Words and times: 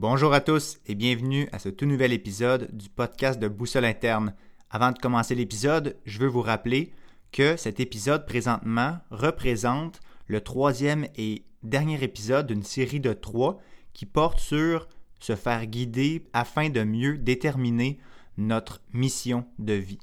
Bonjour 0.00 0.32
à 0.32 0.40
tous 0.40 0.78
et 0.86 0.94
bienvenue 0.94 1.48
à 1.50 1.58
ce 1.58 1.68
tout 1.68 1.84
nouvel 1.84 2.12
épisode 2.12 2.68
du 2.72 2.88
podcast 2.88 3.40
de 3.40 3.48
Boussole 3.48 3.84
Interne. 3.84 4.32
Avant 4.70 4.92
de 4.92 4.98
commencer 4.98 5.34
l'épisode, 5.34 5.96
je 6.04 6.20
veux 6.20 6.28
vous 6.28 6.40
rappeler 6.40 6.92
que 7.32 7.56
cet 7.56 7.80
épisode 7.80 8.24
présentement 8.24 8.98
représente 9.10 9.98
le 10.28 10.40
troisième 10.40 11.08
et 11.16 11.42
dernier 11.64 12.00
épisode 12.04 12.46
d'une 12.46 12.62
série 12.62 13.00
de 13.00 13.12
trois 13.12 13.58
qui 13.92 14.06
porte 14.06 14.38
sur 14.38 14.86
se 15.18 15.34
faire 15.34 15.66
guider 15.66 16.24
afin 16.32 16.70
de 16.70 16.84
mieux 16.84 17.18
déterminer 17.18 17.98
notre 18.36 18.80
mission 18.92 19.46
de 19.58 19.72
vie. 19.72 19.98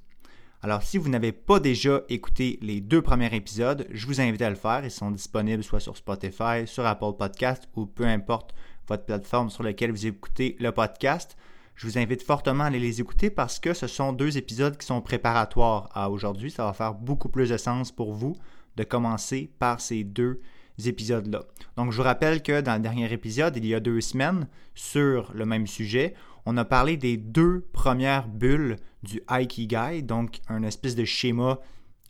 Alors, 0.61 0.83
si 0.83 0.97
vous 0.97 1.07
n'avez 1.07 1.31
pas 1.31 1.61
déjà 1.61 2.01
écouté 2.09 2.59
les 2.61 2.81
deux 2.81 3.01
premiers 3.01 3.33
épisodes, 3.33 3.87
je 3.91 4.07
vous 4.07 4.19
invite 4.19 4.41
à 4.41 4.49
le 4.49 4.55
faire. 4.57 4.83
Ils 4.83 4.91
sont 4.91 5.11
disponibles 5.11 5.63
soit 5.63 5.79
sur 5.79 5.95
Spotify, 5.95 6.65
sur 6.65 6.85
Apple 6.85 7.13
Podcast 7.17 7.69
ou 7.75 7.85
peu 7.85 8.03
importe 8.03 8.53
votre 8.87 9.05
plateforme 9.05 9.49
sur 9.49 9.63
laquelle 9.63 9.91
vous 9.91 10.07
écoutez 10.07 10.55
le 10.59 10.71
podcast. 10.71 11.37
Je 11.75 11.87
vous 11.87 11.97
invite 11.97 12.23
fortement 12.23 12.63
à 12.63 12.67
aller 12.67 12.79
les 12.79 13.01
écouter 13.01 13.29
parce 13.29 13.59
que 13.59 13.73
ce 13.73 13.87
sont 13.87 14.13
deux 14.13 14.37
épisodes 14.37 14.77
qui 14.77 14.85
sont 14.85 15.01
préparatoires 15.01 15.89
à 15.93 16.09
aujourd'hui. 16.09 16.51
Ça 16.51 16.65
va 16.65 16.73
faire 16.73 16.93
beaucoup 16.93 17.29
plus 17.29 17.49
de 17.49 17.57
sens 17.57 17.91
pour 17.91 18.13
vous 18.13 18.35
de 18.77 18.83
commencer 18.83 19.51
par 19.59 19.81
ces 19.81 20.03
deux 20.03 20.41
épisodes-là. 20.83 21.43
Donc, 21.77 21.91
je 21.91 21.97
vous 21.97 22.03
rappelle 22.03 22.43
que 22.43 22.61
dans 22.61 22.75
le 22.75 22.81
dernier 22.81 23.11
épisode, 23.11 23.55
il 23.57 23.65
y 23.65 23.73
a 23.73 23.79
deux 23.79 24.01
semaines, 24.01 24.47
sur 24.73 25.31
le 25.33 25.45
même 25.45 25.67
sujet, 25.67 26.13
on 26.45 26.57
a 26.57 26.65
parlé 26.65 26.97
des 26.97 27.17
deux 27.17 27.65
premières 27.73 28.27
bulles 28.27 28.77
du 29.03 29.21
Aikigai, 29.29 30.01
donc 30.01 30.41
un 30.47 30.63
espèce 30.63 30.95
de 30.95 31.05
schéma 31.05 31.59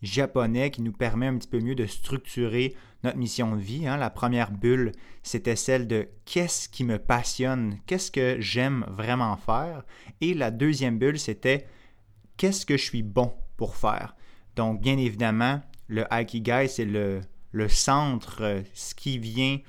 japonais 0.01 0.71
qui 0.71 0.81
nous 0.81 0.91
permet 0.91 1.27
un 1.27 1.37
petit 1.37 1.47
peu 1.47 1.59
mieux 1.59 1.75
de 1.75 1.85
structurer 1.85 2.75
notre 3.03 3.17
mission 3.17 3.55
de 3.55 3.61
vie. 3.61 3.87
Hein. 3.87 3.97
La 3.97 4.09
première 4.09 4.51
bulle, 4.51 4.91
c'était 5.23 5.55
celle 5.55 5.87
de 5.87 6.07
qu'est-ce 6.25 6.69
qui 6.69 6.83
me 6.83 6.97
passionne, 6.97 7.79
qu'est-ce 7.85 8.11
que 8.11 8.37
j'aime 8.39 8.85
vraiment 8.89 9.37
faire. 9.37 9.83
Et 10.21 10.33
la 10.33 10.51
deuxième 10.51 10.97
bulle, 10.99 11.19
c'était 11.19 11.67
qu'est-ce 12.37 12.65
que 12.65 12.77
je 12.77 12.83
suis 12.83 13.03
bon 13.03 13.33
pour 13.57 13.75
faire. 13.75 14.15
Donc, 14.55 14.81
bien 14.81 14.97
évidemment, 14.97 15.61
le 15.87 16.05
Aikigai, 16.11 16.67
c'est 16.67 16.85
le, 16.85 17.21
le 17.51 17.69
centre, 17.69 18.41
euh, 18.41 18.61
ce 18.73 18.95
qui 18.95 19.17
vient 19.17 19.59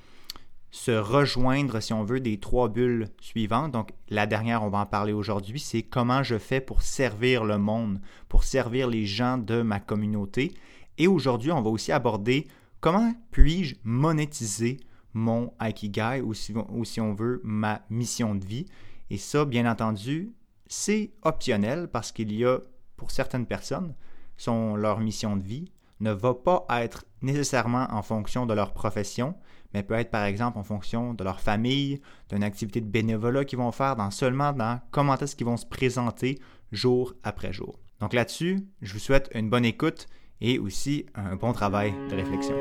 se 0.77 0.91
rejoindre, 0.91 1.81
si 1.81 1.95
on 1.95 2.05
veut, 2.05 2.21
des 2.21 2.39
trois 2.39 2.69
bulles 2.69 3.09
suivantes. 3.23 3.73
Donc, 3.73 3.93
la 4.11 4.27
dernière, 4.27 4.63
on 4.63 4.69
va 4.69 4.81
en 4.81 4.87
parler 4.87 5.15
aujourd'hui, 5.15 5.59
c'est 5.59 5.83
comment 5.83 6.23
je 6.23 6.37
fais 6.37 6.61
pour 6.61 6.83
servir 6.83 7.45
le 7.45 7.57
monde, 7.57 7.99
pour 8.29 8.45
servir 8.45 8.87
les 8.87 9.07
gens 9.07 9.39
de 9.39 9.63
ma 9.63 9.81
communauté. 9.81 10.53
Et 10.99 11.07
aujourd'hui, 11.09 11.51
on 11.51 11.63
va 11.63 11.71
aussi 11.71 11.93
aborder 11.93 12.47
comment 12.83 13.15
puis-je 13.31 13.77
monétiser 13.85 14.79
mon 15.15 15.51
Aikigai 15.63 16.21
ou 16.23 16.35
si, 16.35 16.53
ou 16.53 16.85
si 16.85 17.01
on 17.01 17.15
veut, 17.15 17.41
ma 17.43 17.81
mission 17.89 18.35
de 18.35 18.45
vie. 18.45 18.67
Et 19.09 19.17
ça, 19.17 19.47
bien 19.47 19.69
entendu, 19.71 20.35
c'est 20.67 21.11
optionnel 21.23 21.89
parce 21.91 22.13
qu'il 22.13 22.31
y 22.35 22.45
a, 22.45 22.59
pour 22.99 23.11
certaines 23.11 23.47
personnes, 23.47 23.95
son, 24.37 24.77
leur 24.77 25.01
mission 25.01 25.39
de 25.39 25.43
vie 25.43 25.73
ne 26.01 26.13
va 26.13 26.35
pas 26.35 26.67
être 26.69 27.07
nécessairement 27.23 27.87
en 27.91 28.03
fonction 28.03 28.45
de 28.45 28.53
leur 28.53 28.75
profession, 28.75 29.35
mais 29.77 29.83
peut 29.83 29.93
être 29.93 30.11
par 30.11 30.25
exemple 30.25 30.57
en 30.59 30.63
fonction 30.63 31.13
de 31.13 31.23
leur 31.23 31.39
famille, 31.39 32.01
d'une 32.31 32.43
activité 32.43 32.81
de 32.81 32.87
bénévolat 32.87 33.45
qu'ils 33.45 33.59
vont 33.59 33.73
faire, 33.73 33.95
dans 33.95 34.11
seulement 34.11 34.55
dans 34.55 34.81
comment 34.91 35.19
est-ce 35.19 35.37
qu'ils 35.37 35.45
vont 35.45 35.59
se 35.59 35.67
présenter 35.67 36.39
jour 36.73 37.13
après 37.23 37.53
jour. 37.53 37.79
Donc 38.01 38.15
là-dessus, 38.15 38.67
je 38.81 38.95
vous 38.95 38.99
souhaite 38.99 39.29
une 39.35 39.51
bonne 39.51 39.67
écoute 39.67 40.07
et 40.41 40.59
aussi 40.59 41.05
un 41.15 41.37
bon 41.37 41.53
travail 41.53 41.93
de 42.09 42.15
réflexion. 42.15 42.57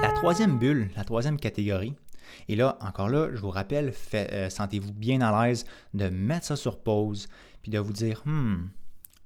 La 0.00 0.12
troisième 0.14 0.58
bulle, 0.58 0.90
la 0.96 1.02
troisième 1.02 1.40
catégorie, 1.40 1.96
et 2.48 2.56
là, 2.56 2.78
encore 2.80 3.08
là, 3.08 3.28
je 3.32 3.40
vous 3.40 3.50
rappelle, 3.50 3.92
euh, 4.14 4.50
sentez-vous 4.50 4.92
bien 4.92 5.20
à 5.20 5.46
l'aise 5.46 5.64
de 5.94 6.08
mettre 6.08 6.46
ça 6.46 6.56
sur 6.56 6.78
pause, 6.78 7.28
puis 7.62 7.70
de 7.70 7.78
vous 7.78 7.92
dire, 7.92 8.22
hmm, 8.24 8.66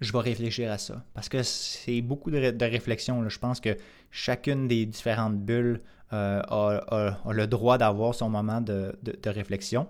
je 0.00 0.12
vais 0.12 0.20
réfléchir 0.20 0.70
à 0.70 0.78
ça. 0.78 1.04
Parce 1.14 1.28
que 1.28 1.42
c'est 1.42 2.00
beaucoup 2.00 2.30
de, 2.30 2.64
réflexion. 2.64 3.28
Je 3.28 3.38
pense 3.38 3.60
que 3.60 3.76
chacune 4.10 4.68
des 4.68 4.86
différentes 4.86 5.38
bulles 5.38 5.82
euh, 6.12 6.40
a, 6.48 7.32
le 7.32 7.46
droit 7.46 7.78
d'avoir 7.78 8.14
son 8.14 8.28
moment 8.28 8.60
de, 8.60 8.96
réflexion. 9.26 9.88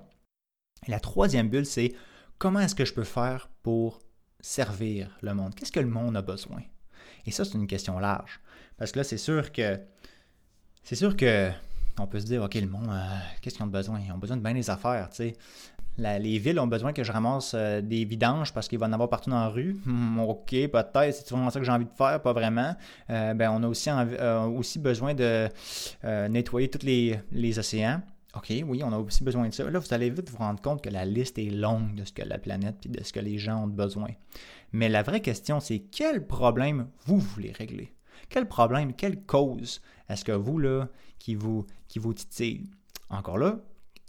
Et 0.87 0.91
la 0.91 1.00
troisième 1.00 1.49
bulle, 1.49 1.66
c'est 1.66 1.93
comment 2.38 2.61
est-ce 2.61 2.75
que 2.75 2.84
je 2.84 2.94
peux 2.94 3.05
faire 3.05 3.50
pour 3.62 4.00
servir 4.41 5.16
le 5.22 5.34
monde? 5.34 5.55
Qu'est-ce 5.55 5.72
que 5.72 5.81
le 5.81 5.87
monde 5.87 6.16
a 6.16 6.22
besoin? 6.22 6.62
Et 7.27 7.31
ça, 7.31 7.44
c'est 7.44 7.55
une 7.55 7.66
question 7.66 7.99
large. 7.99 8.41
Parce 8.78 8.93
que 8.93 9.00
là, 9.00 9.05
c'est 9.05 9.19
sûr 9.19 9.53
que 9.53 9.78
c'est 10.84 10.94
sûr 10.94 11.16
que 11.16 11.50
on 12.00 12.06
peut 12.06 12.20
se 12.20 12.26
dire, 12.26 12.42
OK, 12.42 12.54
le 12.54 12.66
monde, 12.66 12.88
euh, 12.91 13.19
qu'est-ce 13.41 13.56
qu'ils 13.56 13.64
ont 13.64 13.69
besoin? 13.69 14.00
Ils 14.04 14.12
ont 14.12 14.19
besoin 14.19 14.36
de 14.36 14.42
bien 14.42 14.54
des 14.54 14.70
affaires, 14.70 15.09
tu 15.10 15.16
sais 15.16 15.36
les 16.00 16.38
villes 16.38 16.60
ont 16.60 16.69
besoin 16.69 16.92
que 16.92 17.03
je 17.03 17.10
ramasse 17.10 17.54
euh, 17.56 17.81
des 17.81 18.04
vidanges 18.04 18.53
parce 18.53 18.69
qu'il 18.69 18.78
va 18.78 18.86
en 18.86 18.92
avoir 18.92 19.09
partout 19.09 19.31
dans 19.31 19.41
la 19.41 19.48
rue. 19.48 19.76
Hmm, 19.84 20.20
ok, 20.20 20.50
peut-être, 20.50 21.12
c'est 21.12 21.28
vraiment 21.31 21.50
ça 21.50 21.58
que 21.58 21.66
j'ai 21.66 21.72
envie 21.72 21.87
de 21.87 21.91
faire, 21.91 22.22
pas 22.22 22.32
vraiment. 22.32 22.76
Euh, 23.10 23.34
ben, 23.34 23.50
on 23.50 23.64
a 23.64 23.66
aussi, 23.66 23.91
aussi 24.56 24.78
besoin 24.78 25.14
de 25.14 25.48
nettoyer 26.28 26.69
tous 26.69 26.87
les, 26.87 27.58
océans. 27.58 28.00
OK, 28.37 28.53
oui, 28.64 28.82
on 28.84 28.92
a 28.92 28.98
aussi 28.98 29.25
besoin 29.25 29.48
de 29.48 29.53
ça. 29.53 29.69
Là, 29.69 29.81
vous 29.81 29.92
allez 29.92 30.10
vite 30.10 30.31
vous 30.31 30.37
rendre 30.37 30.60
compte 30.60 30.82
que 30.82 30.91
la 30.91 31.04
liste 31.04 31.37
est 31.38 31.50
longue 31.50 31.97
de 31.97 32.04
ce 32.04 32.12
que 32.12 32.22
la 32.22 32.38
planète 32.38 32.87
et 32.87 32.88
de 32.88 33.03
ce 33.03 33.12
que 33.12 33.20
les 33.20 33.38
gens 33.38 33.64
ont 33.64 33.69
besoin. 33.69 34.10
Mais 34.72 34.88
la 34.88 35.03
vraie 35.03 35.20
question, 35.20 35.58
c'est 35.58 35.81
quel 35.81 36.26
problème 36.26 36.87
vous 37.06 37.19
voulez 37.19 37.50
régler? 37.50 37.92
Quel 38.28 38.47
problème, 38.47 38.93
quelle 38.93 39.22
cause 39.22 39.81
est-ce 40.09 40.25
que 40.25 40.33
vous, 40.33 40.59
là, 40.59 40.89
qui 41.19 41.34
vous, 41.34 41.66
qui 41.89 41.99
vous? 41.99 42.15
Encore 43.11 43.39
là, 43.39 43.59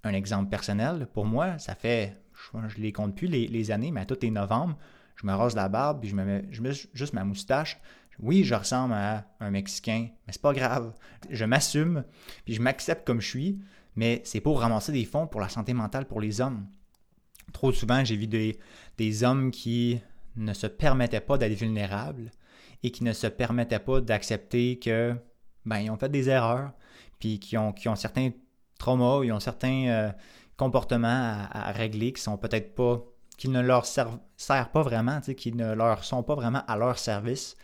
un 0.03 0.13
exemple 0.13 0.49
personnel, 0.49 1.07
pour 1.13 1.25
moi, 1.25 1.57
ça 1.57 1.75
fait, 1.75 2.21
je 2.53 2.57
ne 2.57 2.83
les 2.83 2.91
compte 2.91 3.15
plus 3.15 3.27
les, 3.27 3.71
années, 3.71 3.91
mais 3.91 4.01
à 4.01 4.05
tous 4.05 4.25
novembre, 4.27 4.77
je 5.15 5.25
me 5.25 5.33
rase 5.33 5.55
la 5.55 5.69
barbe, 5.69 6.01
puis 6.01 6.09
je 6.09 6.15
me 6.15 6.23
mets, 6.23 6.45
juste 6.51 7.13
ma 7.13 7.23
moustache. 7.23 7.79
Oui, 8.19 8.43
je 8.43 8.55
ressemble 8.55 8.93
à 8.93 9.25
un 9.39 9.51
Mexicain, 9.51 10.09
mais 10.27 10.33
c'est 10.33 10.41
pas 10.41 10.53
grave. 10.53 10.93
Je 11.29 11.45
m'assume, 11.45 12.03
puis 12.43 12.53
je 12.53 12.61
m'accepte 12.61 13.07
comme 13.07 13.21
je 13.21 13.27
suis, 13.27 13.59
mais 13.95 14.21
c'est 14.25 14.41
pour 14.41 14.59
ramasser 14.59 14.91
des 14.91 15.05
fonds 15.05 15.27
pour 15.27 15.39
la 15.39 15.49
santé 15.49 15.73
mentale 15.73 16.05
pour 16.05 16.19
les 16.19 16.41
hommes. 16.41 16.67
Trop 17.53 17.71
souvent, 17.71 18.03
j'ai 18.03 18.17
vu 18.17 18.27
des, 18.27 18.59
des 18.97 19.23
hommes 19.23 19.51
qui 19.51 20.01
ne 20.35 20.53
se 20.53 20.67
permettaient 20.67 21.21
pas 21.21 21.37
d'être 21.37 21.57
vulnérables 21.57 22.31
et 22.83 22.91
qui 22.91 23.03
ne 23.03 23.13
se 23.13 23.27
permettaient 23.27 23.79
pas 23.79 24.01
d'accepter 24.01 24.79
que 24.79 25.15
ben, 25.65 25.79
ils 25.79 25.89
ont 25.89 25.97
fait 25.97 26.09
des 26.09 26.29
erreurs, 26.29 26.71
puis 27.19 27.39
qui 27.39 27.57
ont, 27.57 27.73
qui 27.73 27.87
certains 27.95 28.31
traumas, 28.77 29.23
ils 29.23 29.31
ont 29.31 29.39
certains 29.39 29.87
euh, 29.87 30.11
comportements 30.57 31.37
à, 31.51 31.71
régler 31.71 32.13
qui 32.13 32.21
sont 32.21 32.37
peut-être 32.37 32.75
pas, 32.75 33.03
qui 33.37 33.49
ne 33.49 33.61
leur 33.61 33.85
servent, 33.85 34.19
pas 34.47 34.81
vraiment, 34.81 35.19
qui 35.21 35.53
ne 35.53 35.73
leur 35.73 36.03
sont 36.03 36.23
pas 36.23 36.35
vraiment 36.35 36.63
à 36.67 36.77
leur 36.77 36.97
service. 36.97 37.55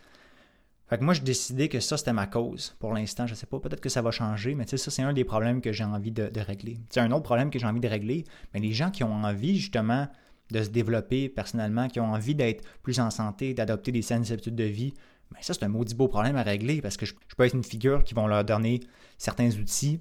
Fait 0.88 0.98
que 0.98 1.04
moi, 1.04 1.14
j'ai 1.14 1.22
décidé 1.22 1.68
que 1.68 1.80
ça, 1.80 1.96
c'était 1.96 2.12
ma 2.12 2.28
cause 2.28 2.76
pour 2.78 2.92
l'instant. 2.94 3.26
Je 3.26 3.34
sais 3.34 3.46
pas, 3.46 3.58
peut-être 3.58 3.80
que 3.80 3.88
ça 3.88 4.02
va 4.02 4.12
changer, 4.12 4.54
mais 4.54 4.66
ça, 4.68 4.76
c'est 4.78 5.02
un 5.02 5.12
des 5.12 5.24
problèmes 5.24 5.60
que 5.60 5.72
j'ai 5.72 5.82
envie 5.82 6.12
de, 6.12 6.30
régler. 6.40 6.78
C'est 6.90 7.00
un 7.00 7.10
autre 7.10 7.24
problème 7.24 7.50
que 7.50 7.58
j'ai 7.58 7.66
envie 7.66 7.80
de 7.80 7.88
régler, 7.88 8.24
mais 8.54 8.60
les 8.60 8.72
gens 8.72 8.90
qui 8.90 9.02
ont 9.02 9.24
envie, 9.24 9.58
justement, 9.58 10.06
de 10.50 10.62
se 10.62 10.68
développer 10.68 11.28
personnellement, 11.28 11.88
qui 11.88 12.00
ont 12.00 12.12
envie 12.12 12.34
d'être 12.34 12.64
plus 12.82 13.00
en 13.00 13.10
santé, 13.10 13.54
d'adopter 13.54 13.92
des 13.92 14.02
saines 14.02 14.30
habitudes 14.30 14.54
de 14.54 14.64
vie, 14.64 14.94
mais 15.32 15.42
ça, 15.42 15.54
c'est 15.54 15.64
un 15.64 15.68
maudit 15.68 15.94
beau 15.94 16.08
problème 16.08 16.36
à 16.36 16.42
régler 16.42 16.80
parce 16.80 16.96
que 16.96 17.06
je, 17.06 17.14
peux 17.36 17.44
être 17.44 17.54
une 17.54 17.64
figure 17.64 18.04
qui 18.04 18.14
vont 18.14 18.26
leur 18.26 18.44
donner 18.44 18.80
certains 19.18 19.50
outils 19.50 20.00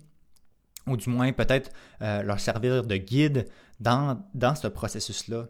ou 0.88 0.98
du 0.98 1.10
moins 1.10 1.32
peut-être 1.34 1.72
euh, 2.02 2.22
leur 2.22 2.40
servir 2.40 2.84
de 2.84 2.96
guide 2.98 3.48
dans, 3.80 4.24
ce 4.56 4.68
processus-là. 4.68 5.48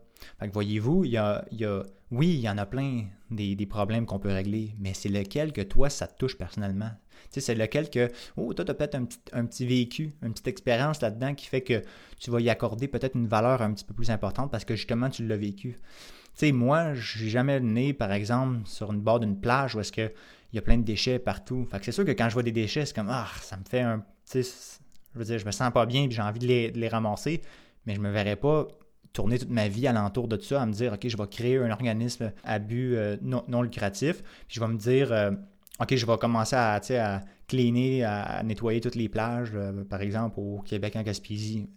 voyez-vous, 0.53 1.03
il 1.05 1.11
y 1.11 1.17
a, 1.17 1.45
il 1.51 1.59
y 1.59 1.65
a, 1.65 1.83
oui, 2.11 2.29
il 2.29 2.39
y 2.39 2.49
en 2.49 2.57
a 2.57 2.65
plein 2.65 3.05
des, 3.29 3.65
problèmes 3.65 4.05
qu'on 4.05 4.19
peut 4.19 4.31
régler, 4.31 4.75
mais 4.79 4.93
c'est 4.93 5.09
lequel 5.09 5.51
que 5.51 5.61
toi, 5.61 5.89
ça 5.89 6.07
touche 6.07 6.37
personnellement? 6.37 6.91
Tu 7.31 7.39
sais, 7.39 7.41
c'est 7.41 7.55
lequel 7.55 7.89
que, 7.89 8.09
oh, 8.37 8.53
toi, 8.53 8.65
tu 8.65 8.71
as 8.71 8.73
peut-être 8.73 8.95
un 9.33 9.45
petit, 9.45 9.65
vécu, 9.65 10.13
une 10.21 10.31
petite 10.31 10.47
expérience 10.47 11.01
là-dedans 11.01 11.33
qui 11.35 11.47
fait 11.47 11.61
que 11.61 11.81
tu 12.19 12.31
vas 12.31 12.39
y 12.39 12.49
accorder 12.49 12.87
peut-être 12.87 13.15
une 13.15 13.27
valeur 13.27 13.61
un 13.61 13.73
petit 13.73 13.85
peu 13.85 13.93
plus 13.93 14.09
importante 14.09 14.51
parce 14.51 14.65
que 14.65 14.75
justement, 14.75 15.09
tu 15.09 15.25
l'as 15.25 15.37
vécu. 15.37 15.73
Tu 15.73 16.47
sais, 16.47 16.51
moi, 16.51 16.93
je 16.93 17.23
n'ai 17.23 17.29
jamais 17.29 17.59
né, 17.59 17.93
par 17.93 18.11
exemple, 18.11 18.59
sur 18.65 18.91
une 18.91 19.01
bord 19.01 19.19
d'une 19.19 19.39
plage 19.39 19.75
où 19.75 19.79
est-ce 19.79 19.91
qu'il 19.91 20.11
y 20.53 20.57
a 20.57 20.61
plein 20.61 20.77
de 20.77 20.83
déchets 20.83 21.19
partout. 21.19 21.65
Fait 21.71 21.83
c'est 21.83 21.91
sûr 21.91 22.05
que 22.05 22.11
quand 22.11 22.27
je 22.29 22.33
vois 22.33 22.43
des 22.43 22.51
déchets, 22.51 22.85
c'est 22.85 22.95
comme, 22.95 23.09
ah, 23.09 23.27
ça 23.41 23.57
me 23.57 23.63
fait 23.63 23.81
un, 23.81 24.03
je 24.33 25.19
veux 25.19 25.25
dire, 25.25 25.39
je 25.39 25.45
me 25.45 25.51
sens 25.51 25.71
pas 25.71 25.85
bien 25.85 26.03
et 26.03 26.11
j'ai 26.11 26.21
envie 26.21 26.39
de 26.39 26.47
les, 26.47 26.87
ramasser, 26.87 27.41
mais 27.85 27.95
je 27.95 28.01
me 28.01 28.11
verrais 28.11 28.35
pas 28.35 28.67
tourner 29.13 29.39
toute 29.39 29.49
ma 29.49 29.69
vie 29.69 29.87
alentour 29.87 30.27
de 30.27 30.37
ça, 30.37 30.61
à 30.61 30.65
me 30.65 30.73
dire, 30.73 30.93
OK, 30.93 31.07
je 31.07 31.15
vais 31.15 31.27
créer 31.27 31.57
un 31.57 31.71
organisme 31.71 32.33
à 32.43 32.59
but 32.59 32.95
euh, 32.95 33.15
non, 33.21 33.61
lucratif, 33.61 34.21
puis 34.21 34.55
je 34.55 34.59
vais 34.59 34.67
me 34.67 34.77
dire, 34.77 35.13
euh, 35.13 35.31
OK, 35.79 35.95
je 35.95 36.05
vais 36.05 36.17
commencer 36.17 36.55
à, 36.55 36.75
à 36.75 37.21
cleaner, 37.47 38.03
à, 38.03 38.41
nettoyer 38.43 38.79
toutes 38.79 38.95
les 38.95 39.09
plages, 39.09 39.51
euh, 39.53 39.83
par 39.83 40.01
exemple, 40.01 40.39
au 40.39 40.61
Québec, 40.61 40.95
en 40.95 41.03
Gaspésie, 41.03 41.67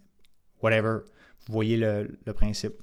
whatever. 0.61 0.99
Vous 1.47 1.53
voyez 1.53 1.77
le, 1.77 2.17
principe. 2.33 2.81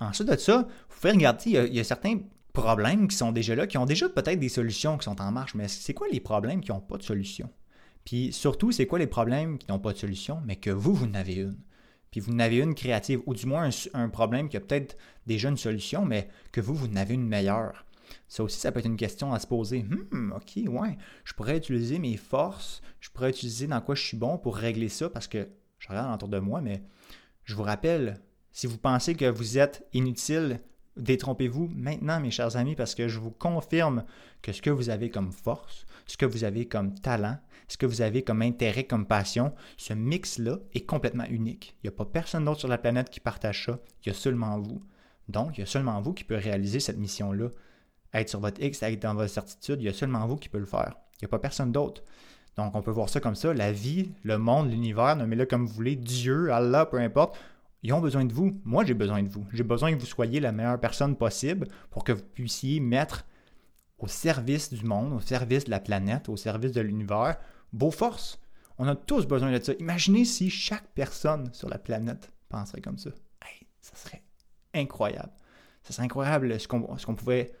Ensuite 0.00 0.28
de 0.28 0.36
ça, 0.36 0.66
vous 0.88 0.96
pouvez 1.00 1.12
regarder, 1.12 1.50
il 1.50 1.74
y, 1.74 1.80
a, 1.80 1.84
certains 1.84 2.18
problèmes 2.52 3.08
qui 3.08 3.16
sont 3.16 3.32
déjà 3.32 3.54
là, 3.54 3.66
qui 3.66 3.78
ont 3.78 3.86
déjà 3.86 4.08
peut-être 4.08 4.38
des 4.38 4.48
solutions 4.48 4.98
qui 4.98 5.04
sont 5.04 5.20
en 5.20 5.32
marche, 5.32 5.54
mais 5.54 5.68
c'est 5.68 5.94
quoi 5.94 6.06
les 6.10 6.20
problèmes 6.20 6.60
qui 6.60 6.70
n'ont 6.70 6.80
pas 6.80 6.98
de 6.98 7.02
solution? 7.02 7.50
Puis 8.04 8.32
surtout, 8.32 8.70
c'est 8.70 8.86
quoi 8.86 8.98
les 8.98 9.06
problèmes 9.06 9.58
qui 9.58 9.66
n'ont 9.70 9.78
pas 9.78 9.92
de 9.92 9.98
solution, 9.98 10.40
mais 10.44 10.56
que 10.56 10.70
vous, 10.70 10.94
vous 10.94 11.06
en 11.06 11.14
avez 11.14 11.36
une? 11.36 11.58
Puis 12.10 12.20
vous 12.20 12.32
en 12.32 12.38
avez 12.38 12.58
une 12.58 12.74
créative, 12.74 13.20
ou 13.26 13.34
du 13.34 13.46
moins 13.46 13.70
un, 13.94 14.08
problème 14.08 14.48
qui 14.48 14.56
a 14.56 14.60
peut-être 14.60 14.96
déjà 15.26 15.48
une 15.48 15.56
solution, 15.56 16.04
mais 16.04 16.28
que 16.52 16.60
vous, 16.60 16.74
vous 16.74 16.86
en 16.86 16.96
avez 16.96 17.14
une 17.14 17.26
meilleure. 17.26 17.84
Ça 18.28 18.42
aussi, 18.42 18.58
ça 18.58 18.72
peut 18.72 18.80
être 18.80 18.86
une 18.86 18.96
question 18.96 19.32
à 19.32 19.38
se 19.38 19.46
poser. 19.46 19.84
Hmm, 19.84 20.32
ok, 20.32 20.60
ouais, 20.68 20.96
je 21.24 21.32
pourrais 21.34 21.56
utiliser 21.56 21.98
mes 21.98 22.16
forces, 22.16 22.82
je 23.00 23.10
pourrais 23.10 23.30
utiliser 23.30 23.66
dans 23.66 23.80
quoi 23.80 23.94
je 23.94 24.02
suis 24.02 24.16
bon 24.16 24.38
pour 24.38 24.56
régler 24.56 24.88
ça, 24.88 25.08
parce 25.08 25.28
que 25.28 25.48
je 25.78 25.88
regarde 25.88 26.14
autour 26.14 26.28
de 26.28 26.38
moi, 26.38 26.60
mais 26.60 26.82
je 27.44 27.54
vous 27.54 27.62
rappelle, 27.62 28.20
si 28.52 28.66
vous 28.66 28.78
pensez 28.78 29.14
que 29.14 29.28
vous 29.28 29.58
êtes 29.58 29.86
inutile, 29.92 30.60
détrompez-vous 30.96 31.68
maintenant, 31.74 32.20
mes 32.20 32.30
chers 32.30 32.56
amis, 32.56 32.76
parce 32.76 32.94
que 32.94 33.08
je 33.08 33.18
vous 33.18 33.30
confirme 33.30 34.04
que 34.42 34.52
ce 34.52 34.62
que 34.62 34.70
vous 34.70 34.90
avez 34.90 35.10
comme 35.10 35.32
force, 35.32 35.86
ce 36.06 36.16
que 36.16 36.26
vous 36.26 36.44
avez 36.44 36.66
comme 36.66 36.94
talent, 36.94 37.38
ce 37.68 37.76
que 37.76 37.86
vous 37.86 38.02
avez 38.02 38.22
comme 38.22 38.42
intérêt, 38.42 38.84
comme 38.84 39.06
passion, 39.06 39.54
ce 39.76 39.94
mix-là 39.94 40.58
est 40.74 40.86
complètement 40.86 41.24
unique. 41.24 41.76
Il 41.82 41.88
n'y 41.88 41.94
a 41.94 41.96
pas 41.96 42.04
personne 42.04 42.44
d'autre 42.44 42.60
sur 42.60 42.68
la 42.68 42.78
planète 42.78 43.10
qui 43.10 43.20
partage 43.20 43.66
ça, 43.66 43.78
il 44.04 44.08
y 44.08 44.10
a 44.10 44.14
seulement 44.14 44.58
vous. 44.60 44.82
Donc, 45.28 45.56
il 45.56 45.60
y 45.60 45.64
a 45.64 45.66
seulement 45.66 46.00
vous 46.00 46.12
qui 46.12 46.24
peut 46.24 46.36
réaliser 46.36 46.80
cette 46.80 46.98
mission-là. 46.98 47.48
Être 48.14 48.28
sur 48.28 48.40
votre 48.40 48.62
X, 48.62 48.82
être 48.82 49.02
dans 49.02 49.14
votre 49.14 49.30
certitude, 49.30 49.80
il 49.80 49.84
y 49.84 49.88
a 49.88 49.92
seulement 49.92 50.26
vous 50.26 50.36
qui 50.36 50.48
peut 50.48 50.58
le 50.58 50.64
faire. 50.64 50.94
Il 51.14 51.24
n'y 51.24 51.26
a 51.26 51.28
pas 51.28 51.38
personne 51.38 51.72
d'autre. 51.72 52.02
Donc, 52.56 52.74
on 52.76 52.82
peut 52.82 52.92
voir 52.92 53.08
ça 53.08 53.20
comme 53.20 53.34
ça. 53.34 53.52
La 53.52 53.72
vie, 53.72 54.12
le 54.22 54.38
monde, 54.38 54.70
l'univers, 54.70 55.16
nommez-le 55.16 55.44
comme 55.46 55.66
vous 55.66 55.72
voulez, 55.72 55.96
Dieu, 55.96 56.52
Allah, 56.52 56.86
peu 56.86 56.98
importe, 56.98 57.36
ils 57.82 57.92
ont 57.92 58.00
besoin 58.00 58.24
de 58.24 58.32
vous. 58.32 58.52
Moi, 58.64 58.84
j'ai 58.84 58.94
besoin 58.94 59.22
de 59.22 59.28
vous. 59.28 59.44
J'ai 59.52 59.64
besoin 59.64 59.92
que 59.92 59.98
vous 59.98 60.06
soyez 60.06 60.40
la 60.40 60.52
meilleure 60.52 60.80
personne 60.80 61.16
possible 61.16 61.68
pour 61.90 62.04
que 62.04 62.12
vous 62.12 62.22
puissiez 62.22 62.80
mettre 62.80 63.26
au 63.98 64.06
service 64.06 64.72
du 64.72 64.84
monde, 64.84 65.12
au 65.12 65.20
service 65.20 65.64
de 65.64 65.70
la 65.70 65.80
planète, 65.80 66.28
au 66.28 66.36
service 66.36 66.72
de 66.72 66.80
l'univers, 66.80 67.36
vos 67.72 67.90
forces. 67.90 68.40
On 68.78 68.88
a 68.88 68.96
tous 68.96 69.26
besoin 69.26 69.52
de 69.52 69.62
ça. 69.62 69.72
Imaginez 69.78 70.24
si 70.24 70.50
chaque 70.50 70.86
personne 70.94 71.52
sur 71.52 71.68
la 71.68 71.78
planète 71.78 72.32
penserait 72.48 72.80
comme 72.80 72.98
ça. 72.98 73.10
Hey, 73.44 73.66
ça 73.80 73.96
serait 73.96 74.22
incroyable. 74.74 75.32
Ça 75.82 75.92
serait 75.92 76.04
incroyable 76.04 76.58
ce 76.58 76.66
qu'on 76.68 77.14
pouvait, 77.14 77.52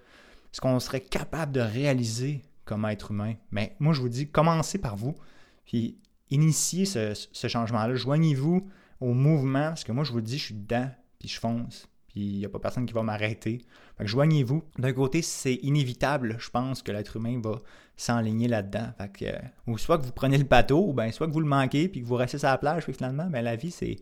ce 0.54 0.60
qu'on 0.60 0.78
serait 0.78 1.00
capable 1.00 1.50
de 1.50 1.58
réaliser 1.58 2.42
comme 2.64 2.84
être 2.84 3.10
humain. 3.10 3.34
Mais 3.50 3.74
moi, 3.80 3.92
je 3.92 4.00
vous 4.00 4.08
dis, 4.08 4.28
commencez 4.28 4.78
par 4.78 4.94
vous, 4.94 5.16
puis 5.64 5.98
initiez 6.30 6.84
ce, 6.84 7.12
changement-là. 7.48 7.96
Joignez-vous 7.96 8.70
au 9.00 9.14
mouvement, 9.14 9.70
parce 9.70 9.82
que 9.82 9.90
moi, 9.90 10.04
je 10.04 10.12
vous 10.12 10.20
dis, 10.20 10.38
je 10.38 10.44
suis 10.44 10.54
dedans, 10.54 10.88
puis 11.18 11.28
je 11.28 11.40
fonce, 11.40 11.88
puis 12.06 12.20
il 12.20 12.38
n'y 12.38 12.44
a 12.44 12.48
pas 12.48 12.60
personne 12.60 12.86
qui 12.86 12.92
va 12.92 13.02
m'arrêter. 13.02 13.62
joignez-vous. 13.98 14.62
D'un 14.78 14.92
côté, 14.92 15.22
c'est 15.22 15.54
inévitable, 15.54 16.36
je 16.38 16.50
pense, 16.50 16.82
que 16.82 16.92
l'être 16.92 17.16
humain 17.16 17.40
va 17.42 17.58
s'enligner 17.96 18.46
là-dedans. 18.46 18.92
que, 19.12 19.24
euh, 19.24 19.38
ou 19.66 19.76
soit 19.76 19.98
que 19.98 20.04
vous 20.04 20.12
prenez 20.12 20.38
le 20.38 20.44
bateau, 20.44 20.86
ou 20.86 20.92
bien 20.92 21.10
soit 21.10 21.26
que 21.26 21.32
vous 21.32 21.40
le 21.40 21.48
manquez, 21.48 21.88
puis 21.88 22.00
que 22.00 22.06
vous 22.06 22.14
restez 22.14 22.38
sur 22.38 22.46
la 22.48 22.58
plage, 22.58 22.84
puis 22.84 22.92
finalement, 22.92 23.26
ben, 23.26 23.42
la 23.42 23.56
vie, 23.56 23.72
c'est 23.72 23.96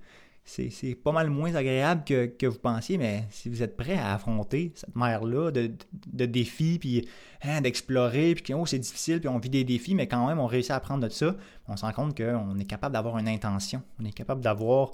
c'est 0.44 0.94
pas 0.96 1.12
mal 1.12 1.30
moins 1.30 1.54
agréable 1.54 2.04
que, 2.04 2.46
vous 2.46 2.58
pensiez, 2.58 2.98
mais 2.98 3.24
si 3.30 3.48
vous 3.48 3.62
êtes 3.62 3.76
prêt 3.76 3.96
à 3.96 4.14
affronter 4.14 4.72
cette 4.74 4.94
mer-là 4.96 5.50
de, 5.50 6.26
défis, 6.26 6.78
puis 6.78 7.08
hein, 7.42 7.60
d'explorer, 7.60 8.34
puis 8.34 8.52
oh, 8.52 8.66
c'est 8.66 8.78
difficile, 8.78 9.20
puis 9.20 9.28
on 9.28 9.38
vit 9.38 9.50
des 9.50 9.64
défis, 9.64 9.94
mais 9.94 10.08
quand 10.08 10.26
même, 10.26 10.38
on 10.38 10.46
réussit 10.46 10.72
à 10.72 10.76
apprendre 10.76 11.04
de 11.04 11.08
ça, 11.08 11.36
on 11.68 11.76
se 11.76 11.84
rend 11.84 11.92
compte 11.92 12.16
qu'on 12.16 12.58
est 12.58 12.64
capable 12.64 12.92
d'avoir 12.92 13.18
une 13.18 13.28
intention, 13.28 13.82
on 14.00 14.04
est 14.04 14.12
capable 14.12 14.40
d'avoir 14.40 14.92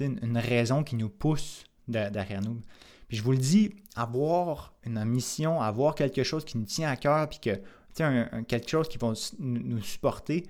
une, 0.00 0.38
raison 0.38 0.84
qui 0.84 0.96
nous 0.96 1.08
pousse 1.08 1.64
derrière 1.88 2.42
nous. 2.42 2.60
Puis 3.08 3.16
je 3.16 3.22
vous 3.22 3.32
le 3.32 3.38
dis, 3.38 3.74
avoir 3.96 4.74
une 4.84 5.04
mission, 5.04 5.60
avoir 5.60 5.94
quelque 5.94 6.22
chose 6.22 6.44
qui 6.44 6.58
nous 6.58 6.66
tient 6.66 6.90
à 6.90 6.96
cœur, 6.96 7.28
puis 7.28 7.40
que 7.40 7.60
un, 8.02 8.44
quelque 8.44 8.70
chose 8.70 8.88
qui 8.88 8.98
va 8.98 9.12
nous 9.40 9.82
supporter, 9.82 10.46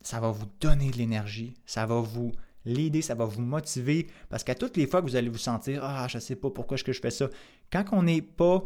ça 0.00 0.20
va 0.20 0.30
vous 0.30 0.46
donner 0.60 0.90
de 0.90 0.96
l'énergie, 0.96 1.54
ça 1.64 1.86
va 1.86 2.00
vous 2.00 2.32
L'idée, 2.66 3.02
ça 3.02 3.14
va 3.14 3.24
vous 3.26 3.42
motiver 3.42 4.06
parce 4.30 4.42
qu'à 4.42 4.54
toutes 4.54 4.76
les 4.76 4.86
fois 4.86 5.02
que 5.02 5.06
vous 5.06 5.16
allez 5.16 5.28
vous 5.28 5.38
sentir 5.38 5.84
Ah, 5.84 6.06
je 6.08 6.16
ne 6.16 6.20
sais 6.20 6.36
pas 6.36 6.50
pourquoi 6.50 6.76
je 6.76 6.84
fais 6.84 7.10
ça, 7.10 7.28
quand 7.70 7.84
on 7.92 8.02
n'est 8.02 8.22
pas, 8.22 8.64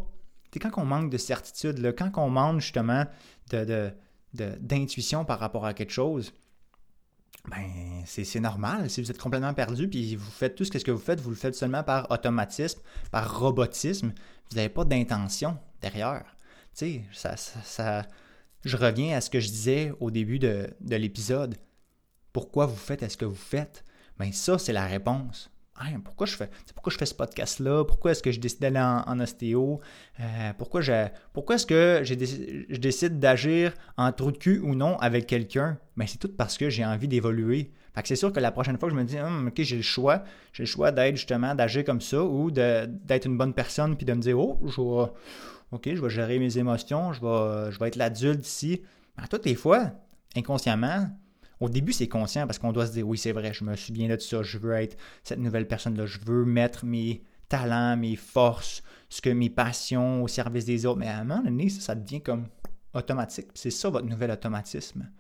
quand 0.61 0.71
on 0.77 0.85
manque 0.85 1.11
de 1.11 1.19
certitude, 1.19 1.79
là, 1.79 1.93
quand 1.93 2.11
on 2.17 2.31
manque 2.31 2.61
justement 2.61 3.05
d'intuition 4.33 5.25
par 5.25 5.41
rapport 5.41 5.67
à 5.67 5.75
quelque 5.75 5.93
chose, 5.93 6.33
ben 7.51 8.03
c'est, 8.05 8.41
normal. 8.41 8.91
Si 8.91 9.03
vous 9.03 9.11
êtes 9.11 9.19
complètement 9.19 9.55
perdu 9.55 9.89
puis 9.89 10.17
vous 10.17 10.31
faites 10.31 10.55
tout 10.55 10.65
ce 10.65 10.71
que 10.71 10.91
vous 10.91 10.99
faites, 10.99 11.21
vous 11.21 11.31
le 11.31 11.37
faites 11.37 11.55
seulement 11.55 11.83
par 11.83 12.11
automatisme, 12.11 12.81
par 13.11 13.41
robotisme, 13.41 14.13
vous 14.51 14.57
n'avez 14.57 14.69
pas 14.69 14.85
d'intention 14.85 15.59
derrière. 15.81 16.25
Tu 16.77 16.85
sais, 16.85 17.05
ça, 17.13 17.37
ça, 17.37 18.07
je 18.65 18.77
reviens 18.77 19.17
à 19.17 19.21
ce 19.21 19.31
que 19.31 19.41
je 19.41 19.49
disais 19.49 19.93
au 20.01 20.11
début 20.11 20.39
de, 20.39 20.69
de 20.81 20.97
l'épisode. 20.97 21.57
Pourquoi 22.33 22.67
vous 22.67 22.77
faites 22.77 23.09
ce 23.09 23.17
que 23.17 23.25
vous 23.25 23.35
faites? 23.35 23.85
Bien, 24.19 24.33
ça, 24.33 24.59
c'est 24.59 24.73
la 24.73 24.87
réponse. 24.87 25.51
pourquoi 26.05 26.27
je 26.27 26.35
fais 26.35 26.51
pourquoi 26.75 26.93
je 26.93 26.99
fais 26.99 27.07
ce 27.07 27.15
podcast-là? 27.15 27.85
Pourquoi 27.85 28.11
est-ce 28.11 28.23
que 28.23 28.33
je 28.33 28.41
décide 28.41 28.61
d'aller 28.61 28.81
en, 28.81 29.21
ostéo? 29.21 29.81
Euh, 30.19 30.53
pourquoi 30.59 30.81
pourquoi 31.33 31.55
est-ce 31.55 31.67
que 31.67 32.03
je 32.03 32.77
décide 32.77 33.21
d'agir 33.21 33.75
en 33.97 34.11
trou 34.13 34.33
de 34.33 34.39
cul 34.39 34.59
ou 34.59 34.75
non 34.75 34.99
avec 34.99 35.27
quelqu'un? 35.27 35.79
Mais 35.97 36.05
ben, 36.05 36.09
c'est 36.09 36.19
tout 36.19 36.33
parce 36.37 36.59
que 36.59 36.69
j'ai 36.69 36.85
envie 36.85 37.07
d'évoluer. 37.07 37.71
c'est 38.05 38.17
sûr 38.17 38.33
que 38.33 38.41
la 38.41 38.51
prochaine 38.51 38.77
fois 38.77 38.89
que 38.89 38.95
je 38.95 39.01
me 39.01 39.05
dis 39.05 39.21
hum, 39.21 39.49
OK, 39.49 39.63
j'ai 39.63 39.77
le 39.77 39.83
choix, 39.83 40.25
j'ai 40.53 40.65
le 40.65 40.69
choix 40.69 40.91
d'être 40.91 41.17
justement 41.17 41.55
d'agir 41.55 41.85
comme 41.85 42.01
ça 42.01 42.25
ou 42.25 42.51
d'être 42.51 43.27
une 43.27 43.39
bonne 43.39 43.55
personne 43.55 43.97
puis 43.97 44.05
de 44.05 44.15
me 44.15 44.21
dire 44.21 44.39
Oh, 44.39 44.59
je 44.67 44.81
vais 44.81 45.13
OK, 45.71 45.95
je 45.95 46.01
vais 46.01 46.11
gérer 46.11 46.39
mes 46.39 46.59
émotions, 46.59 47.13
je 47.13 47.21
vais, 47.21 47.71
je 47.71 47.79
vais 47.79 47.89
être 47.89 47.97
l'adulte 47.97 48.45
ici. 48.47 48.83
À 49.17 49.29
toutes 49.29 49.45
les 49.45 49.55
fois, 49.55 49.93
inconsciemment, 50.35 51.09
au 51.61 51.69
début, 51.69 51.93
c'est 51.93 52.09
conscient 52.09 52.47
parce 52.47 52.59
qu'on 52.59 52.73
doit 52.73 52.87
se 52.87 52.93
dire 52.93 53.07
oui, 53.07 53.19
c'est 53.19 53.33
vrai, 53.33 53.53
je 53.53 53.65
me 53.65 53.75
souviens 53.77 54.09
de 54.09 54.19
ça, 54.19 54.43
je 54.43 54.59
veux 54.59 54.73
être 54.75 54.97
cette 55.25 55.39
nouvelle 55.39 55.67
personne-là, 55.67 56.07
je 56.07 56.19
veux 56.25 56.45
mettre 56.45 56.85
mes 56.85 57.23
talents, 57.49 57.97
mes 57.97 58.17
forces, 58.17 58.83
ce 59.09 59.21
que 59.21 59.31
mes 59.31 59.51
passions 59.51 60.23
au 60.23 60.29
service 60.29 60.65
des 60.65 60.87
autres. 60.87 60.99
Mais 60.99 61.09
à 61.09 61.19
un 61.19 61.25
moment 61.25 61.43
donné, 61.43 61.69
ça, 61.69 61.95
devient 61.95 62.21
comme 62.21 62.47
automatique. 62.95 63.49
C'est 63.55 63.71
ça 63.71 63.91
votre 63.91 64.07
nouvel 64.07 64.31
automatisme. 64.31 65.11